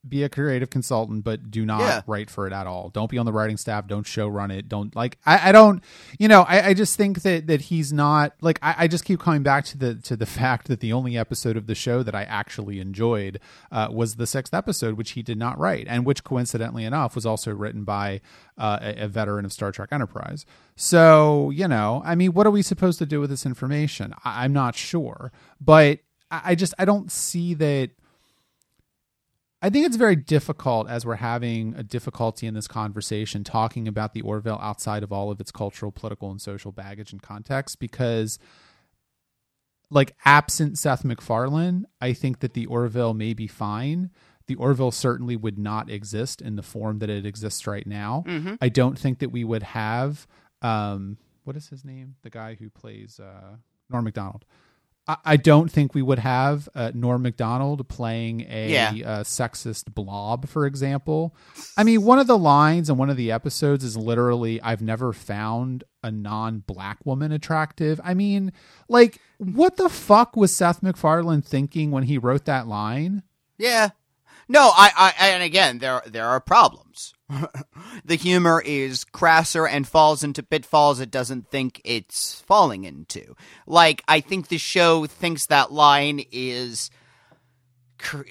[0.08, 2.02] be a creative consultant, but do not yeah.
[2.06, 2.88] write for it at all.
[2.88, 3.86] Don't be on the writing staff.
[3.86, 4.68] Don't show run it.
[4.68, 5.18] Don't like.
[5.26, 5.82] I, I don't.
[6.18, 6.42] You know.
[6.42, 8.58] I, I just think that that he's not like.
[8.62, 11.56] I, I, just keep coming back to the to the fact that the only episode
[11.56, 13.40] of the show that I actually enjoyed
[13.70, 17.26] uh, was the sixth episode, which he did not write, and which coincidentally enough was
[17.26, 18.20] also written by
[18.56, 20.46] uh, a, a veteran of Star Trek Enterprise.
[20.76, 24.14] So you know, I mean, what are we supposed to do with this information?
[24.24, 25.30] I, I'm not sure,
[25.60, 27.90] but I just I don't see that
[29.62, 34.14] I think it's very difficult as we're having a difficulty in this conversation talking about
[34.14, 38.38] the Orville outside of all of its cultural, political, and social baggage and context because,
[39.90, 44.10] like, absent Seth MacFarlane, I think that the Orville may be fine.
[44.46, 48.24] The Orville certainly would not exist in the form that it exists right now.
[48.26, 48.54] Mm-hmm.
[48.62, 50.26] I don't think that we would have,
[50.62, 52.16] um, what is his name?
[52.22, 53.56] The guy who plays uh,
[53.90, 54.46] Norm Macdonald.
[55.24, 59.08] I don't think we would have uh, Norm Macdonald playing a yeah.
[59.08, 61.34] uh, sexist blob, for example.
[61.76, 65.12] I mean, one of the lines in one of the episodes is literally, I've never
[65.12, 68.00] found a non black woman attractive.
[68.04, 68.52] I mean,
[68.88, 73.22] like, what the fuck was Seth MacFarlane thinking when he wrote that line?
[73.58, 73.90] Yeah.
[74.48, 77.14] No, I, I, and again, there, there are problems.
[78.04, 83.34] the humor is crasser and falls into pitfalls it doesn't think it's falling into.
[83.66, 86.90] Like, I think the show thinks that line is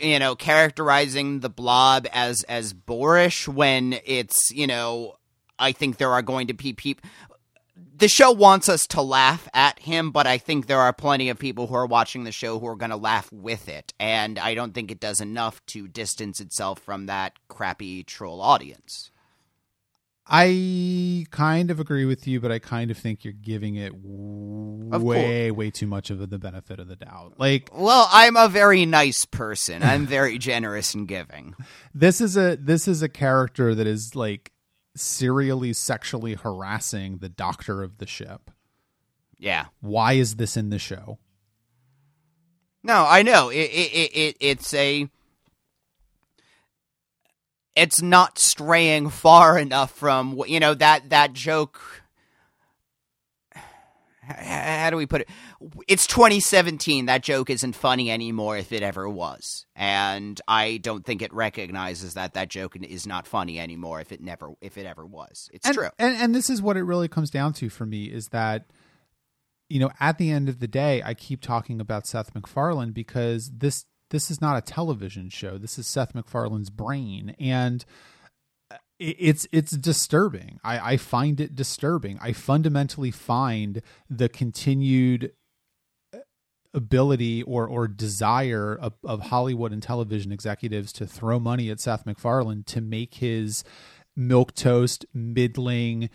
[0.02, 5.16] you know characterizing the blob as as boorish when it's you know
[5.60, 7.08] i think there are going to be people
[8.00, 11.38] the show wants us to laugh at him, but I think there are plenty of
[11.38, 14.56] people who are watching the show who are going to laugh with it, and I
[14.56, 19.12] don't think it does enough to distance itself from that crappy troll audience.
[20.32, 25.50] I kind of agree with you, but I kind of think you're giving it way,
[25.50, 27.34] way too much of the benefit of the doubt.
[27.40, 29.82] Like, well, I'm a very nice person.
[29.82, 31.56] I'm very generous and giving.
[31.92, 34.52] This is a this is a character that is like
[34.96, 38.52] serially sexually harassing the doctor of the ship.
[39.38, 39.66] Yeah.
[39.80, 41.18] Why is this in the show?
[42.84, 43.50] No, I know.
[43.50, 45.10] It, it, it, it's a.
[47.76, 52.04] It's not straying far enough from you know that that joke
[54.38, 55.30] how do we put it?
[55.88, 57.08] It's 2017.
[57.08, 59.66] That joke isn't funny anymore if it ever was.
[59.76, 64.22] And I don't think it recognizes that that joke is not funny anymore if it
[64.22, 65.50] never if it ever was.
[65.54, 65.90] It's and, true.
[65.98, 68.72] And and this is what it really comes down to for me is that
[69.70, 73.52] you know, at the end of the day, I keep talking about Seth MacFarlane because
[73.52, 75.58] this this is not a television show.
[75.58, 77.86] This is Seth MacFarlane's brain and
[79.00, 80.60] it's it's disturbing.
[80.64, 82.20] I, I find it disturbing.
[82.22, 85.32] I fundamentally find the continued
[86.14, 86.20] uh,
[86.74, 92.06] ability or or desire of, of Hollywood and television executives to throw money at Seth
[92.06, 93.64] MacFarlane to make his
[94.18, 96.10] milk toast middling,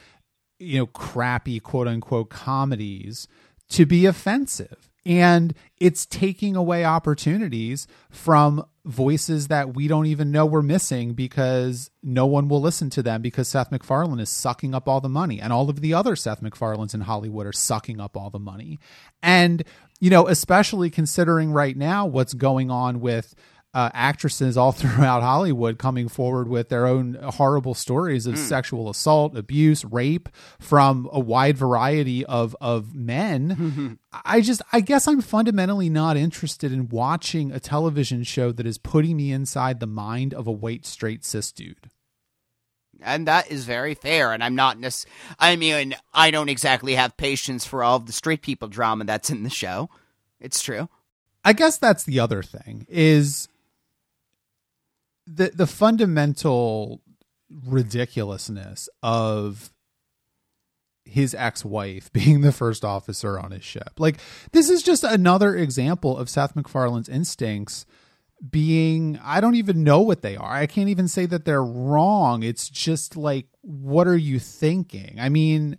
[0.58, 3.26] you know, crappy quote unquote comedies
[3.70, 10.44] to be offensive and it's taking away opportunities from voices that we don't even know
[10.44, 14.88] we're missing because no one will listen to them because Seth MacFarlane is sucking up
[14.88, 18.16] all the money and all of the other Seth MacFarlanes in Hollywood are sucking up
[18.16, 18.78] all the money.
[19.22, 19.64] And
[20.00, 23.34] you know, especially considering right now what's going on with
[23.74, 28.38] uh, actresses all throughout Hollywood coming forward with their own horrible stories of mm.
[28.38, 33.98] sexual assault, abuse, rape from a wide variety of of men.
[34.24, 38.78] I just I guess I'm fundamentally not interested in watching a television show that is
[38.78, 41.90] putting me inside the mind of a white straight cis dude.
[43.02, 44.32] And that is very fair.
[44.32, 44.92] And I'm not, nec-
[45.38, 49.30] I mean, I don't exactly have patience for all of the straight people drama that's
[49.30, 49.90] in the show.
[50.40, 50.88] It's true.
[51.44, 53.48] I guess that's the other thing is
[55.26, 57.02] the the fundamental
[57.50, 59.70] ridiculousness of
[61.04, 63.92] his ex-wife being the first officer on his ship.
[63.98, 64.18] Like
[64.52, 67.86] this is just another example of Seth MacFarlane's instincts
[68.50, 70.52] being I don't even know what they are.
[70.52, 72.42] I can't even say that they're wrong.
[72.42, 75.16] It's just like what are you thinking?
[75.18, 75.78] I mean,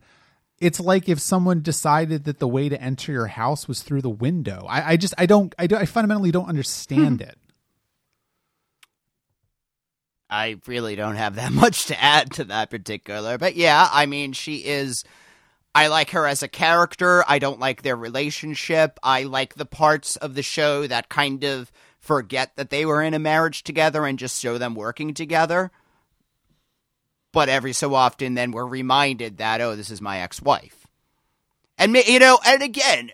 [0.60, 4.10] it's like if someone decided that the way to enter your house was through the
[4.10, 4.66] window.
[4.68, 7.30] I, I just I don't I, do, I fundamentally don't understand hmm.
[7.30, 7.38] it.
[10.30, 13.38] I really don't have that much to add to that particular.
[13.38, 15.04] But yeah, I mean, she is.
[15.74, 17.24] I like her as a character.
[17.28, 18.98] I don't like their relationship.
[19.04, 21.70] I like the parts of the show that kind of
[22.00, 25.72] forget that they were in a marriage together and just show them working together.
[27.34, 30.88] But every so often, then we're reminded that, oh, this is my ex wife.
[31.78, 33.12] And, you know, and again,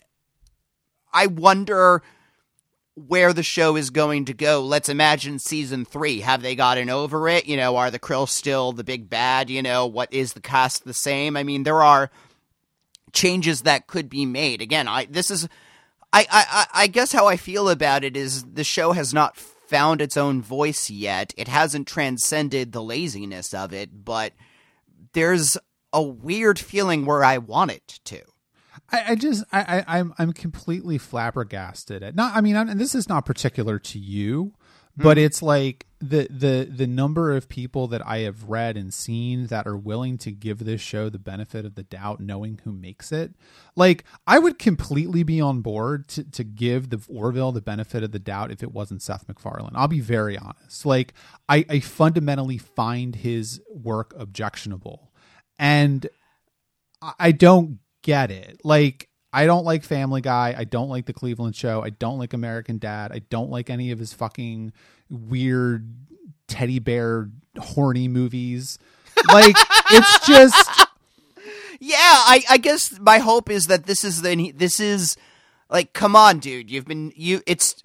[1.11, 2.03] I wonder
[3.07, 4.61] where the show is going to go.
[4.61, 6.21] Let's imagine season three.
[6.21, 7.45] Have they gotten over it?
[7.45, 9.49] You know, are the Krill still the big bad?
[9.49, 11.35] You know, what is the cast the same?
[11.35, 12.11] I mean, there are
[13.13, 14.61] changes that could be made.
[14.61, 15.47] Again, I this is
[16.13, 20.01] I I I guess how I feel about it is the show has not found
[20.01, 21.33] its own voice yet.
[21.37, 24.33] It hasn't transcended the laziness of it, but
[25.13, 25.57] there's
[25.93, 28.21] a weird feeling where I want it to.
[28.91, 32.79] I, I just I, I am I'm, I'm completely flabbergasted at not I mean and
[32.79, 34.53] this is not particular to you
[34.97, 35.25] but mm.
[35.25, 39.67] it's like the the the number of people that I have read and seen that
[39.67, 43.33] are willing to give this show the benefit of the doubt knowing who makes it.
[43.75, 48.11] Like I would completely be on board to to give the Orville the benefit of
[48.11, 49.73] the doubt if it wasn't Seth MacFarlane.
[49.75, 50.85] I'll be very honest.
[50.85, 51.13] Like
[51.47, 55.11] I I fundamentally find his work objectionable.
[55.57, 56.07] And
[57.19, 58.61] I don't get it.
[58.63, 60.53] Like I don't like Family Guy.
[60.57, 61.81] I don't like the Cleveland Show.
[61.81, 63.11] I don't like American Dad.
[63.11, 64.73] I don't like any of his fucking
[65.09, 65.93] weird
[66.47, 68.77] teddy bear horny movies.
[69.27, 69.55] Like
[69.91, 70.69] it's just
[71.79, 75.17] Yeah, I I guess my hope is that this is the this is
[75.69, 77.81] like come on dude, you've been you it's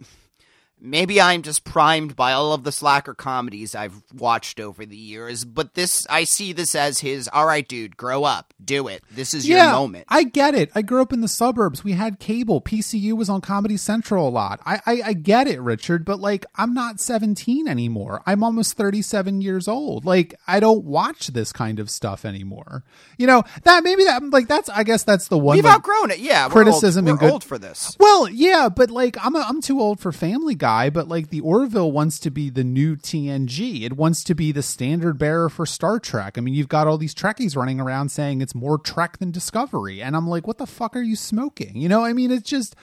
[0.79, 5.47] Maybe I'm just primed by all of the slacker comedies I've watched over the years,
[5.47, 9.03] but this I see this as his all right, dude, grow up, do it.
[9.11, 10.05] This is yeah, your moment.
[10.11, 10.71] I get it.
[10.75, 11.83] I grew up in the suburbs.
[11.83, 12.61] We had cable.
[12.61, 14.61] PCU was on Comedy Central a lot.
[14.67, 18.23] I, I, I get it, Richard, but like I'm not 17 anymore.
[18.27, 20.05] I'm almost 37 years old.
[20.05, 22.85] Like I don't watch this kind of stuff anymore.
[23.17, 25.57] You know that maybe that like that's I guess that's the one.
[25.57, 26.19] We've like, outgrown it.
[26.19, 27.97] Yeah, criticism we're old, we're and good old for this.
[27.99, 31.31] Well, yeah, but like I'm a, I'm too old for Family Guy guy, but like
[31.31, 33.83] the Orville wants to be the new TNG.
[33.83, 36.37] It wants to be the standard bearer for Star Trek.
[36.37, 40.03] I mean, you've got all these Trekkies running around saying it's more Trek than Discovery,
[40.03, 41.77] and I'm like, what the fuck are you smoking?
[41.77, 42.75] You know, I mean, it's just,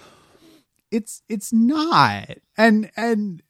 [0.92, 3.44] it's it's not, and and.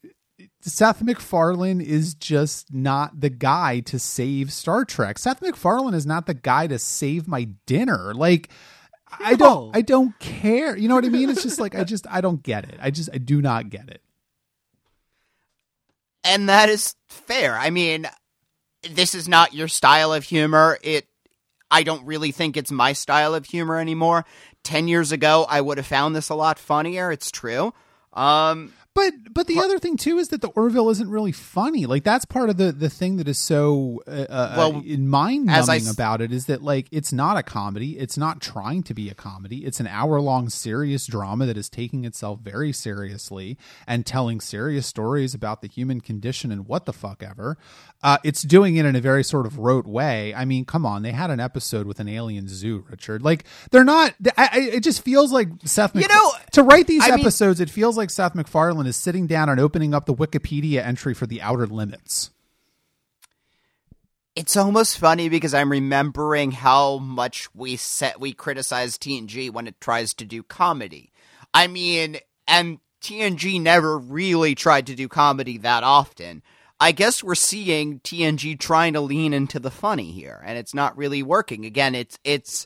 [0.66, 5.20] Seth MacFarlane is just not the guy to save Star Trek.
[5.20, 8.14] Seth MacFarlane is not the guy to save my dinner.
[8.14, 8.50] Like,
[9.20, 10.76] I don't I don't care.
[10.78, 11.30] You know what I mean?
[11.30, 12.80] It's just like I just I don't get it.
[12.82, 14.02] I just I do not get it.
[16.24, 17.58] And that is fair.
[17.58, 18.08] I mean,
[18.90, 20.78] this is not your style of humor.
[20.82, 21.08] It
[21.70, 24.26] I don't really think it's my style of humor anymore.
[24.64, 27.12] 10 years ago, I would have found this a lot funnier.
[27.12, 27.74] It's true.
[28.14, 31.86] Um, but but the other thing too is that the Orville isn't really funny.
[31.88, 35.46] Like that's part of the the thing that is so uh, uh well, uh, mind
[35.46, 37.98] numbing about it is that like it's not a comedy.
[37.98, 39.66] It's not trying to be a comedy.
[39.66, 44.86] It's an hour long serious drama that is taking itself very seriously and telling serious
[44.86, 47.58] stories about the human condition and what the fuck ever.
[48.04, 50.36] Uh, it's doing it in a very sort of rote way.
[50.36, 53.24] I mean, come on, they had an episode with an alien zoo, Richard.
[53.24, 54.14] Like they're not.
[54.38, 55.96] I, I, it just feels like Seth.
[55.96, 59.28] You know, to write these I episodes, mean, it feels like Seth MacFarlane is sitting
[59.28, 62.32] down and opening up the Wikipedia entry for the Outer Limits.
[64.36, 69.80] It's almost funny because I'm remembering how much we set we criticize TNG when it
[69.80, 71.12] tries to do comedy.
[71.54, 72.18] I mean,
[72.48, 76.42] and TNG never really tried to do comedy that often.
[76.80, 80.98] I guess we're seeing TNG trying to lean into the funny here, and it's not
[80.98, 81.66] really working.
[81.66, 82.66] Again, it's it's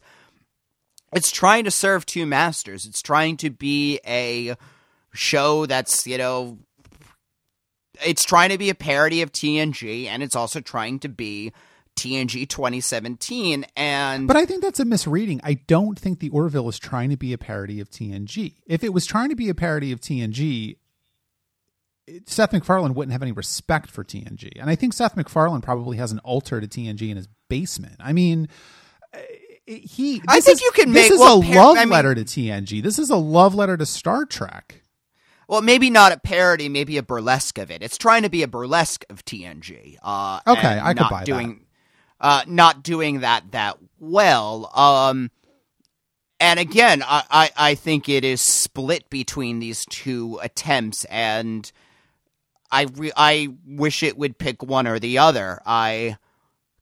[1.11, 2.85] it's trying to serve two masters.
[2.85, 4.55] It's trying to be a
[5.13, 6.57] show that's you know
[8.05, 11.51] it's trying to be a parody of TNG, and it's also trying to be
[11.95, 15.41] TNG 2017 and But I think that's a misreading.
[15.43, 18.53] I don't think the Orville is trying to be a parody of TNG.
[18.67, 20.77] If it was trying to be a parody of TNG,
[22.25, 24.51] Seth MacFarlane wouldn't have any respect for TNG.
[24.59, 27.95] And I think Seth MacFarlane probably has an altar to TNG in his basement.
[27.99, 28.47] I mean,
[29.13, 29.19] eh,
[29.65, 30.21] he.
[30.27, 31.03] I think is, you can make.
[31.03, 32.81] This is well, a par- love I mean, letter to TNG.
[32.81, 34.83] This is a love letter to Star Trek.
[35.47, 37.81] Well, maybe not a parody, maybe a burlesque of it.
[37.81, 39.97] It's trying to be a burlesque of TNG.
[40.03, 41.65] Uh, okay, I could buy doing,
[42.19, 42.27] that.
[42.27, 44.69] Uh, not doing that that well.
[44.75, 45.31] Um,
[46.39, 51.71] and again, I, I, I think it is split between these two attempts, and
[52.69, 55.61] I re- I wish it would pick one or the other.
[55.65, 56.17] I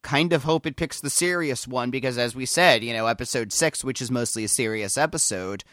[0.02, 3.52] kind of hope it picks the serious one because, as we said, you know, episode
[3.52, 5.64] six, which is mostly a serious episode,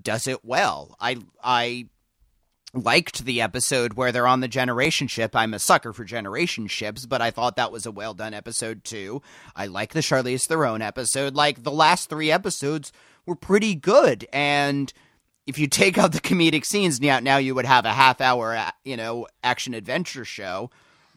[0.00, 0.96] does it well.
[1.00, 1.86] I I
[2.74, 5.36] liked the episode where they're on the generation ship.
[5.36, 8.84] I'm a sucker for generation ships, but I thought that was a well done episode
[8.84, 9.22] too.
[9.54, 11.34] I like the Charlize Theron episode.
[11.34, 12.92] Like the last three episodes
[13.26, 14.92] were pretty good, and
[15.46, 18.56] if you take out the comedic scenes, now now you would have a half hour,
[18.56, 20.70] uh, you know, action adventure show.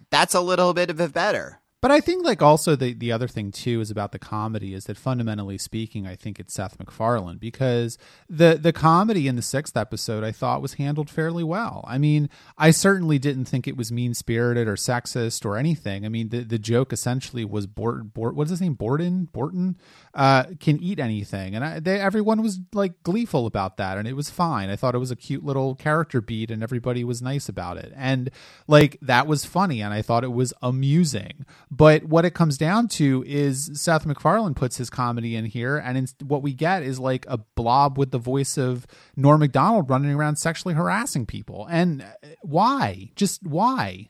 [0.09, 1.59] That's a little bit of a better.
[1.81, 4.85] But I think like also the the other thing too is about the comedy is
[4.85, 9.77] that fundamentally speaking, I think it's Seth MacFarlane because the the comedy in the sixth
[9.77, 11.85] episode I thought was handled fairly well.
[11.87, 16.05] I mean, I certainly didn't think it was mean spirited or sexist or anything.
[16.05, 19.77] I mean, the the joke essentially was Bort, Bort what's his name Borden Borton
[20.15, 24.13] uh, can eat anything, and I, they, everyone was like gleeful about that, and it
[24.13, 24.71] was fine.
[24.71, 27.93] I thought it was a cute little character beat, and everybody was nice about it,
[27.95, 28.31] and
[28.67, 32.87] like that was funny, and I thought it was amusing but what it comes down
[32.89, 37.25] to is Seth MacFarlane puts his comedy in here, and what we get is like
[37.27, 38.85] a blob with the voice of
[39.15, 41.67] Norm Macdonald running around sexually harassing people.
[41.69, 43.11] And uh, why?
[43.15, 44.09] Just why?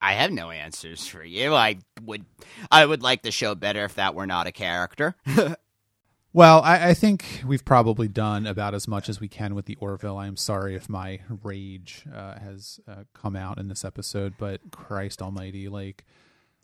[0.00, 1.54] I have no answers for you.
[1.54, 2.24] I would
[2.70, 5.14] I would like the show better if that were not a character.
[6.32, 9.76] Well, I, I, think we've probably done about as much as we can with the
[9.80, 10.16] Orville.
[10.16, 15.20] I'm sorry if my rage uh, has uh, come out in this episode, but Christ
[15.20, 16.04] Almighty, like.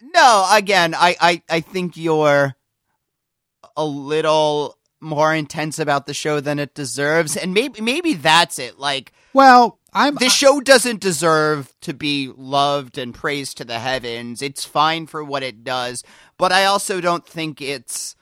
[0.00, 2.54] No, again, I, I, I think you're
[3.76, 8.78] a little more intense about the show than it deserves, and maybe maybe that's it.
[8.78, 14.42] Like, well, I'm the show doesn't deserve to be loved and praised to the heavens.
[14.42, 16.02] It's fine for what it does,
[16.38, 18.15] but I also don't think it's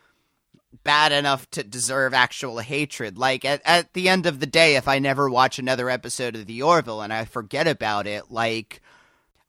[0.85, 3.19] bad enough to deserve actual hatred.
[3.19, 6.47] Like at at the end of the day, if I never watch another episode of
[6.47, 8.81] The Orville and I forget about it, like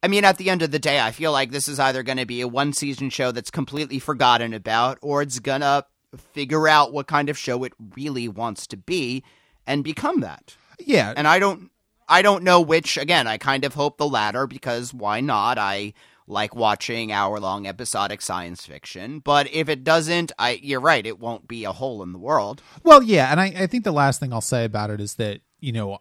[0.01, 2.19] I mean, at the end of the day, I feel like this is either going
[2.19, 5.85] to be a one season show that's completely forgotten about, or it's going to
[6.33, 9.23] figure out what kind of show it really wants to be
[9.65, 10.55] and become that.
[10.79, 11.13] Yeah.
[11.15, 11.71] And I don't
[12.07, 15.57] I don't know which again, I kind of hope the latter because why not?
[15.57, 15.93] I
[16.27, 19.19] like watching hour long episodic science fiction.
[19.19, 22.61] But if it doesn't, I you're right, it won't be a hole in the world.
[22.83, 25.41] Well, yeah, and I, I think the last thing I'll say about it is that,
[25.59, 25.99] you know,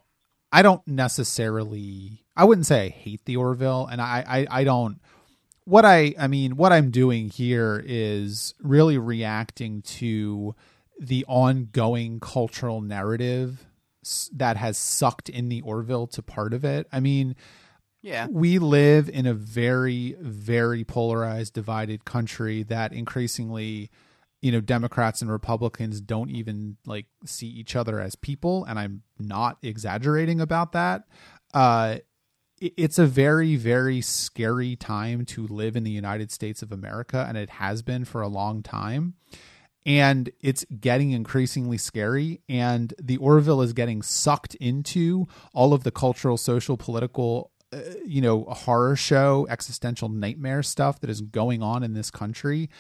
[0.53, 5.01] I don't necessarily I wouldn't say I hate the Orville, and I, I, I don't
[5.64, 10.55] what I I mean, what I'm doing here is really reacting to
[11.01, 13.66] the ongoing cultural narrative
[14.33, 16.87] that has sucked in the Orville to part of it.
[16.93, 17.37] I mean,
[18.05, 18.26] yeah.
[18.30, 23.90] We live in a very, very polarized, divided country that increasingly,
[24.42, 28.66] you know, Democrats and Republicans don't even like see each other as people.
[28.66, 31.05] And I'm not exaggerating about that.
[31.55, 31.96] Uh,
[32.61, 37.38] it's a very, very scary time to live in the United States of America, and
[37.38, 39.14] it has been for a long time.
[39.86, 42.42] And it's getting increasingly scary.
[42.50, 48.20] And the Orville is getting sucked into all of the cultural, social, political uh, you
[48.20, 52.70] know a horror show existential nightmare stuff that is going on in this country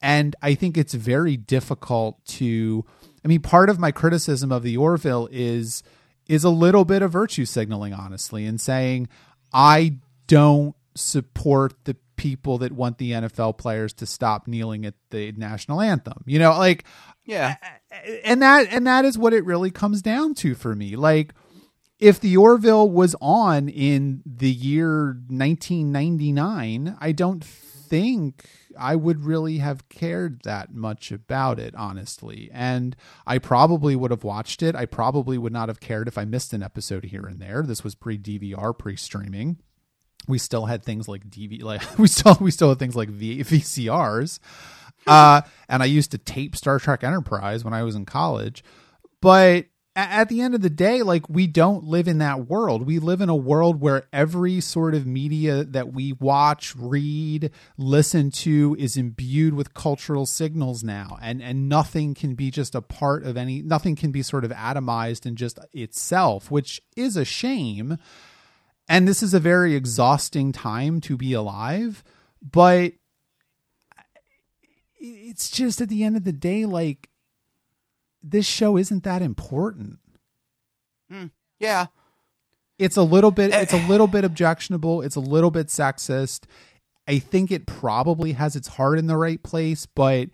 [0.00, 2.84] and i think it's very difficult to
[3.24, 5.82] i mean part of my criticism of the orville is
[6.28, 9.08] is a little bit of virtue signaling honestly and saying
[9.52, 9.96] i
[10.26, 15.80] don't support the people that want the NFL players to stop kneeling at the national
[15.80, 16.22] anthem.
[16.24, 16.84] You know, like
[17.24, 17.56] yeah.
[18.24, 20.96] And that and that is what it really comes down to for me.
[20.96, 21.34] Like
[22.02, 28.44] if the Orville was on in the year 1999, I don't think
[28.76, 32.50] I would really have cared that much about it, honestly.
[32.52, 34.74] And I probably would have watched it.
[34.74, 37.62] I probably would not have cared if I missed an episode here and there.
[37.62, 39.58] This was pre DVR, pre streaming.
[40.26, 43.44] We still had things like DV, like we still we still had things like v-
[43.44, 44.40] VCRs.
[45.06, 48.64] Uh, and I used to tape Star Trek Enterprise when I was in college.
[49.20, 52.86] But at the end of the day, like we don't live in that world.
[52.86, 58.30] We live in a world where every sort of media that we watch, read, listen
[58.30, 61.18] to is imbued with cultural signals now.
[61.20, 64.50] And and nothing can be just a part of any nothing can be sort of
[64.52, 67.98] atomized in just itself, which is a shame.
[68.88, 72.02] And this is a very exhausting time to be alive,
[72.42, 72.92] but
[74.98, 77.08] it's just at the end of the day like
[78.22, 79.98] this show isn't that important.
[81.10, 81.86] Mm, yeah.
[82.78, 86.44] It's a little bit it's a little bit objectionable, it's a little bit sexist.
[87.06, 90.30] I think it probably has its heart in the right place, but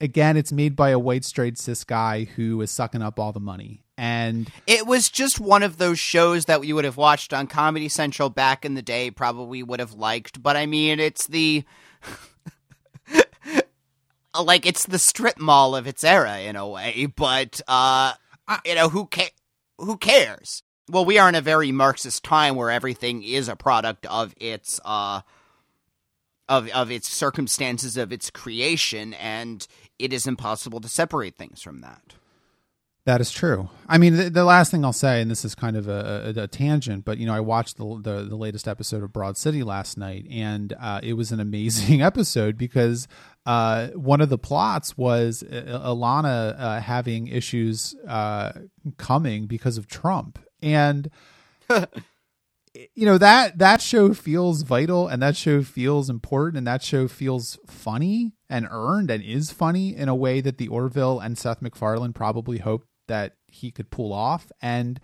[0.00, 3.40] again, it's made by a white straight cis guy who is sucking up all the
[3.40, 3.82] money.
[3.96, 7.88] And it was just one of those shows that you would have watched on Comedy
[7.88, 10.42] Central back in the day, probably would have liked.
[10.42, 11.64] But I mean, it's the
[14.42, 17.06] like it's the strip mall of its era in a way.
[17.14, 18.14] But uh,
[18.64, 19.34] you know who ca-
[19.78, 20.62] who cares?
[20.88, 24.80] Well, we are in a very Marxist time where everything is a product of its
[24.84, 25.22] uh
[26.48, 29.66] of of its circumstances of its creation, and
[29.98, 32.14] it is impossible to separate things from that.
[33.06, 33.68] That is true.
[33.86, 36.42] I mean, the, the, last thing I'll say, and this is kind of a, a,
[36.44, 39.62] a, tangent, but you know, I watched the, the, the latest episode of Broad City
[39.62, 43.06] last night, and uh, it was an amazing episode because
[43.46, 48.52] uh, one of the plots was Ilana uh, having issues uh,
[48.96, 51.10] coming because of Trump, and
[51.68, 57.06] you know that that show feels vital, and that show feels important, and that show
[57.06, 61.60] feels funny and earned, and is funny in a way that the Orville and Seth
[61.60, 64.50] MacFarlane probably hoped that he could pull off.
[64.62, 64.98] And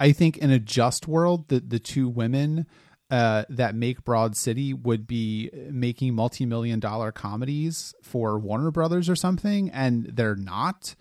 [0.00, 2.66] I think in a just world, the the two women
[3.10, 9.08] uh, that make Broad City would be making multi million dollar comedies for Warner Brothers
[9.08, 10.94] or something, and they're not.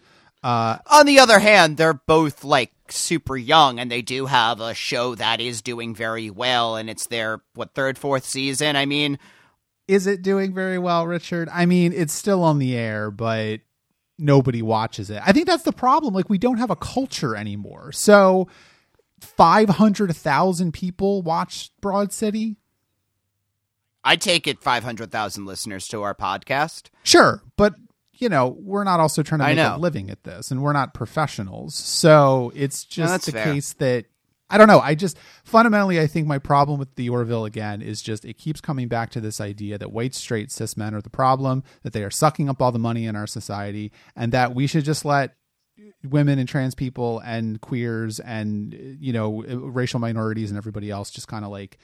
[0.44, 4.74] Uh, On the other hand, they're both like super young, and they do have a
[4.74, 8.76] show that is doing very well, and it's their what third, fourth season.
[8.76, 9.20] I mean,
[9.88, 11.50] is it doing very well, Richard?
[11.52, 13.62] I mean, it's still on the air, but
[14.18, 15.22] nobody watches it.
[15.26, 16.14] I think that's the problem.
[16.14, 17.92] Like we don't have a culture anymore.
[17.92, 18.48] So
[19.20, 22.58] 500,000 people watch Broad City.
[24.04, 26.90] I take it 500,000 listeners to our podcast.
[27.04, 27.76] Sure, but
[28.14, 30.94] you know, we're not also trying to make a living at this and we're not
[30.94, 31.76] professionals.
[31.76, 33.54] So it's just no, the fair.
[33.54, 34.06] case that
[34.50, 34.80] I don't know.
[34.80, 38.62] I just fundamentally, I think my problem with the Orville again is just it keeps
[38.62, 42.04] coming back to this idea that white, straight, cis men are the problem, that they
[42.04, 45.36] are sucking up all the money in our society, and that we should just let
[46.04, 51.28] women and trans people and queers and you know racial minorities and everybody else just
[51.28, 51.78] kind of like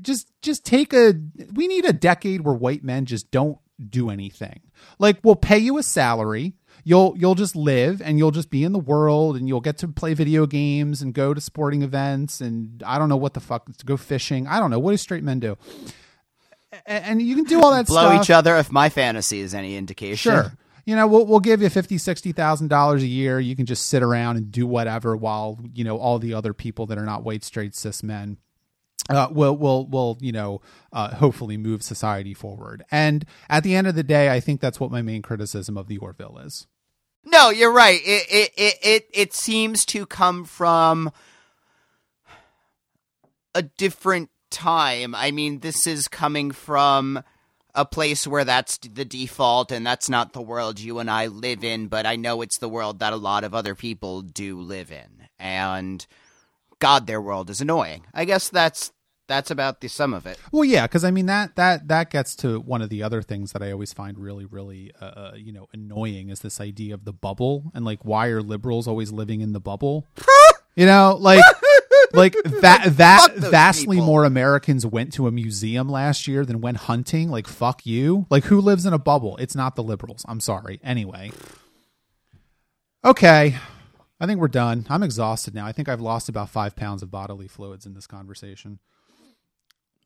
[0.00, 1.14] just just take a
[1.52, 3.58] we need a decade where white men just don't
[3.90, 4.60] do anything
[4.98, 6.54] like we'll pay you a salary
[6.84, 9.88] you'll you'll just live and you'll just be in the world and you'll get to
[9.88, 13.66] play video games and go to sporting events and I don't know what the fuck
[13.76, 14.46] to go fishing.
[14.46, 15.56] I don't know what do straight men do.
[16.86, 18.22] And you can do all that blow stuff.
[18.24, 20.32] each other if my fantasy is any indication.
[20.32, 20.52] Sure.
[20.84, 23.40] You know, we'll we'll give you fifty, sixty thousand dollars a year.
[23.40, 26.86] You can just sit around and do whatever while you know all the other people
[26.86, 28.38] that are not white, straight, cis men
[29.08, 30.60] uh, will will will you know
[30.92, 32.84] uh, hopefully move society forward.
[32.90, 35.88] And at the end of the day, I think that's what my main criticism of
[35.88, 36.66] the Orville is.
[37.24, 38.00] No, you're right.
[38.04, 41.10] It it it it, it seems to come from
[43.54, 45.14] a different time.
[45.14, 47.22] I mean, this is coming from
[47.74, 51.64] a place where that's the default and that's not the world you and I live
[51.64, 54.92] in, but I know it's the world that a lot of other people do live
[54.92, 55.28] in.
[55.38, 56.06] And
[56.78, 58.04] God, their world is annoying.
[58.14, 58.92] I guess that's
[59.26, 60.38] that's about the sum of it.
[60.52, 63.52] Well, yeah, because I mean that that that gets to one of the other things
[63.52, 67.04] that I always find really, really, uh, uh, you know, annoying is this idea of
[67.04, 70.06] the bubble and like why are liberals always living in the bubble?
[70.76, 71.42] you know, like
[72.14, 74.06] like that that vastly people.
[74.06, 77.30] more Americans went to a museum last year than went hunting.
[77.30, 78.26] Like fuck you.
[78.30, 79.36] Like who lives in a bubble?
[79.38, 80.24] It's not the liberals.
[80.28, 80.80] I'm sorry.
[80.82, 81.30] Anyway,
[83.04, 83.56] okay.
[84.20, 84.86] I think we're done.
[84.88, 85.66] I'm exhausted now.
[85.66, 88.78] I think I've lost about five pounds of bodily fluids in this conversation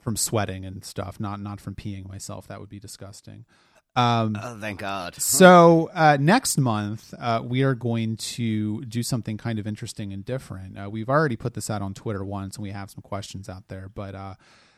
[0.01, 2.49] from sweating and stuff, not not from peeing myself.
[2.49, 3.45] That would be disgusting.
[3.97, 5.17] Um, oh, thank God.
[5.17, 10.25] so uh, next month uh, we are going to do something kind of interesting and
[10.25, 10.79] different.
[10.79, 13.67] Uh, we've already put this out on Twitter once, and we have some questions out
[13.69, 13.91] there.
[13.93, 14.35] But uh,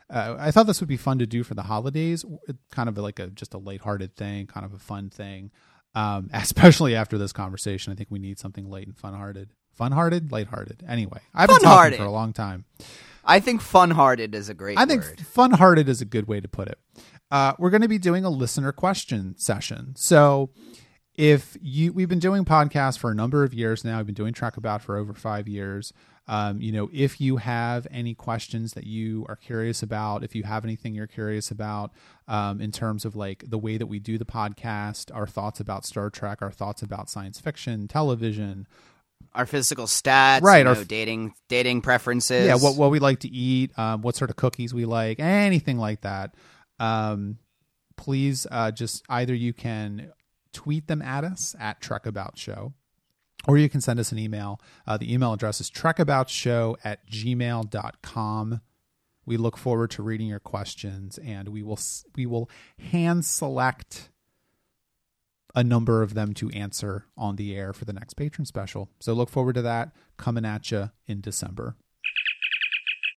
[0.09, 2.25] uh, I thought this would be fun to do for the holidays,
[2.71, 5.51] kind of like a just a lighthearted thing, kind of a fun thing.
[5.93, 9.53] Um, especially after this conversation, I think we need something light and fun-hearted.
[9.73, 10.83] Fun-hearted, light-hearted.
[10.87, 12.65] Anyway, I've been talking for a long time.
[13.23, 14.77] I think fun-hearted is a great.
[14.77, 16.79] I think fun-hearted is a good way to put it.
[17.31, 19.95] Uh, we're going to be doing a listener question session.
[19.95, 20.49] So,
[21.15, 23.99] if you, we've been doing podcasts for a number of years now.
[23.99, 25.93] I've been doing Trek About for over five years.
[26.27, 30.43] Um, you know, if you have any questions that you are curious about, if you
[30.43, 31.91] have anything you're curious about
[32.27, 35.85] um, in terms of like the way that we do the podcast, our thoughts about
[35.85, 38.67] Star Trek, our thoughts about science fiction, television,
[39.33, 40.65] our physical stats, right?
[40.65, 42.45] Our know, dating dating preferences.
[42.45, 45.77] Yeah, what what we like to eat, um, what sort of cookies we like, anything
[45.77, 46.35] like that.
[46.81, 47.37] Um,
[47.95, 50.11] please, uh, just either you can
[50.51, 52.73] tweet them at us at Trek About Show,
[53.47, 54.59] or you can send us an email.
[54.87, 58.61] Uh, the email address is trekaboutshow at gmail.com.
[59.25, 61.79] We look forward to reading your questions, and we will
[62.15, 62.49] we will
[62.91, 64.09] hand select
[65.53, 68.89] a number of them to answer on the air for the next patron special.
[68.99, 71.75] So look forward to that coming at you in December.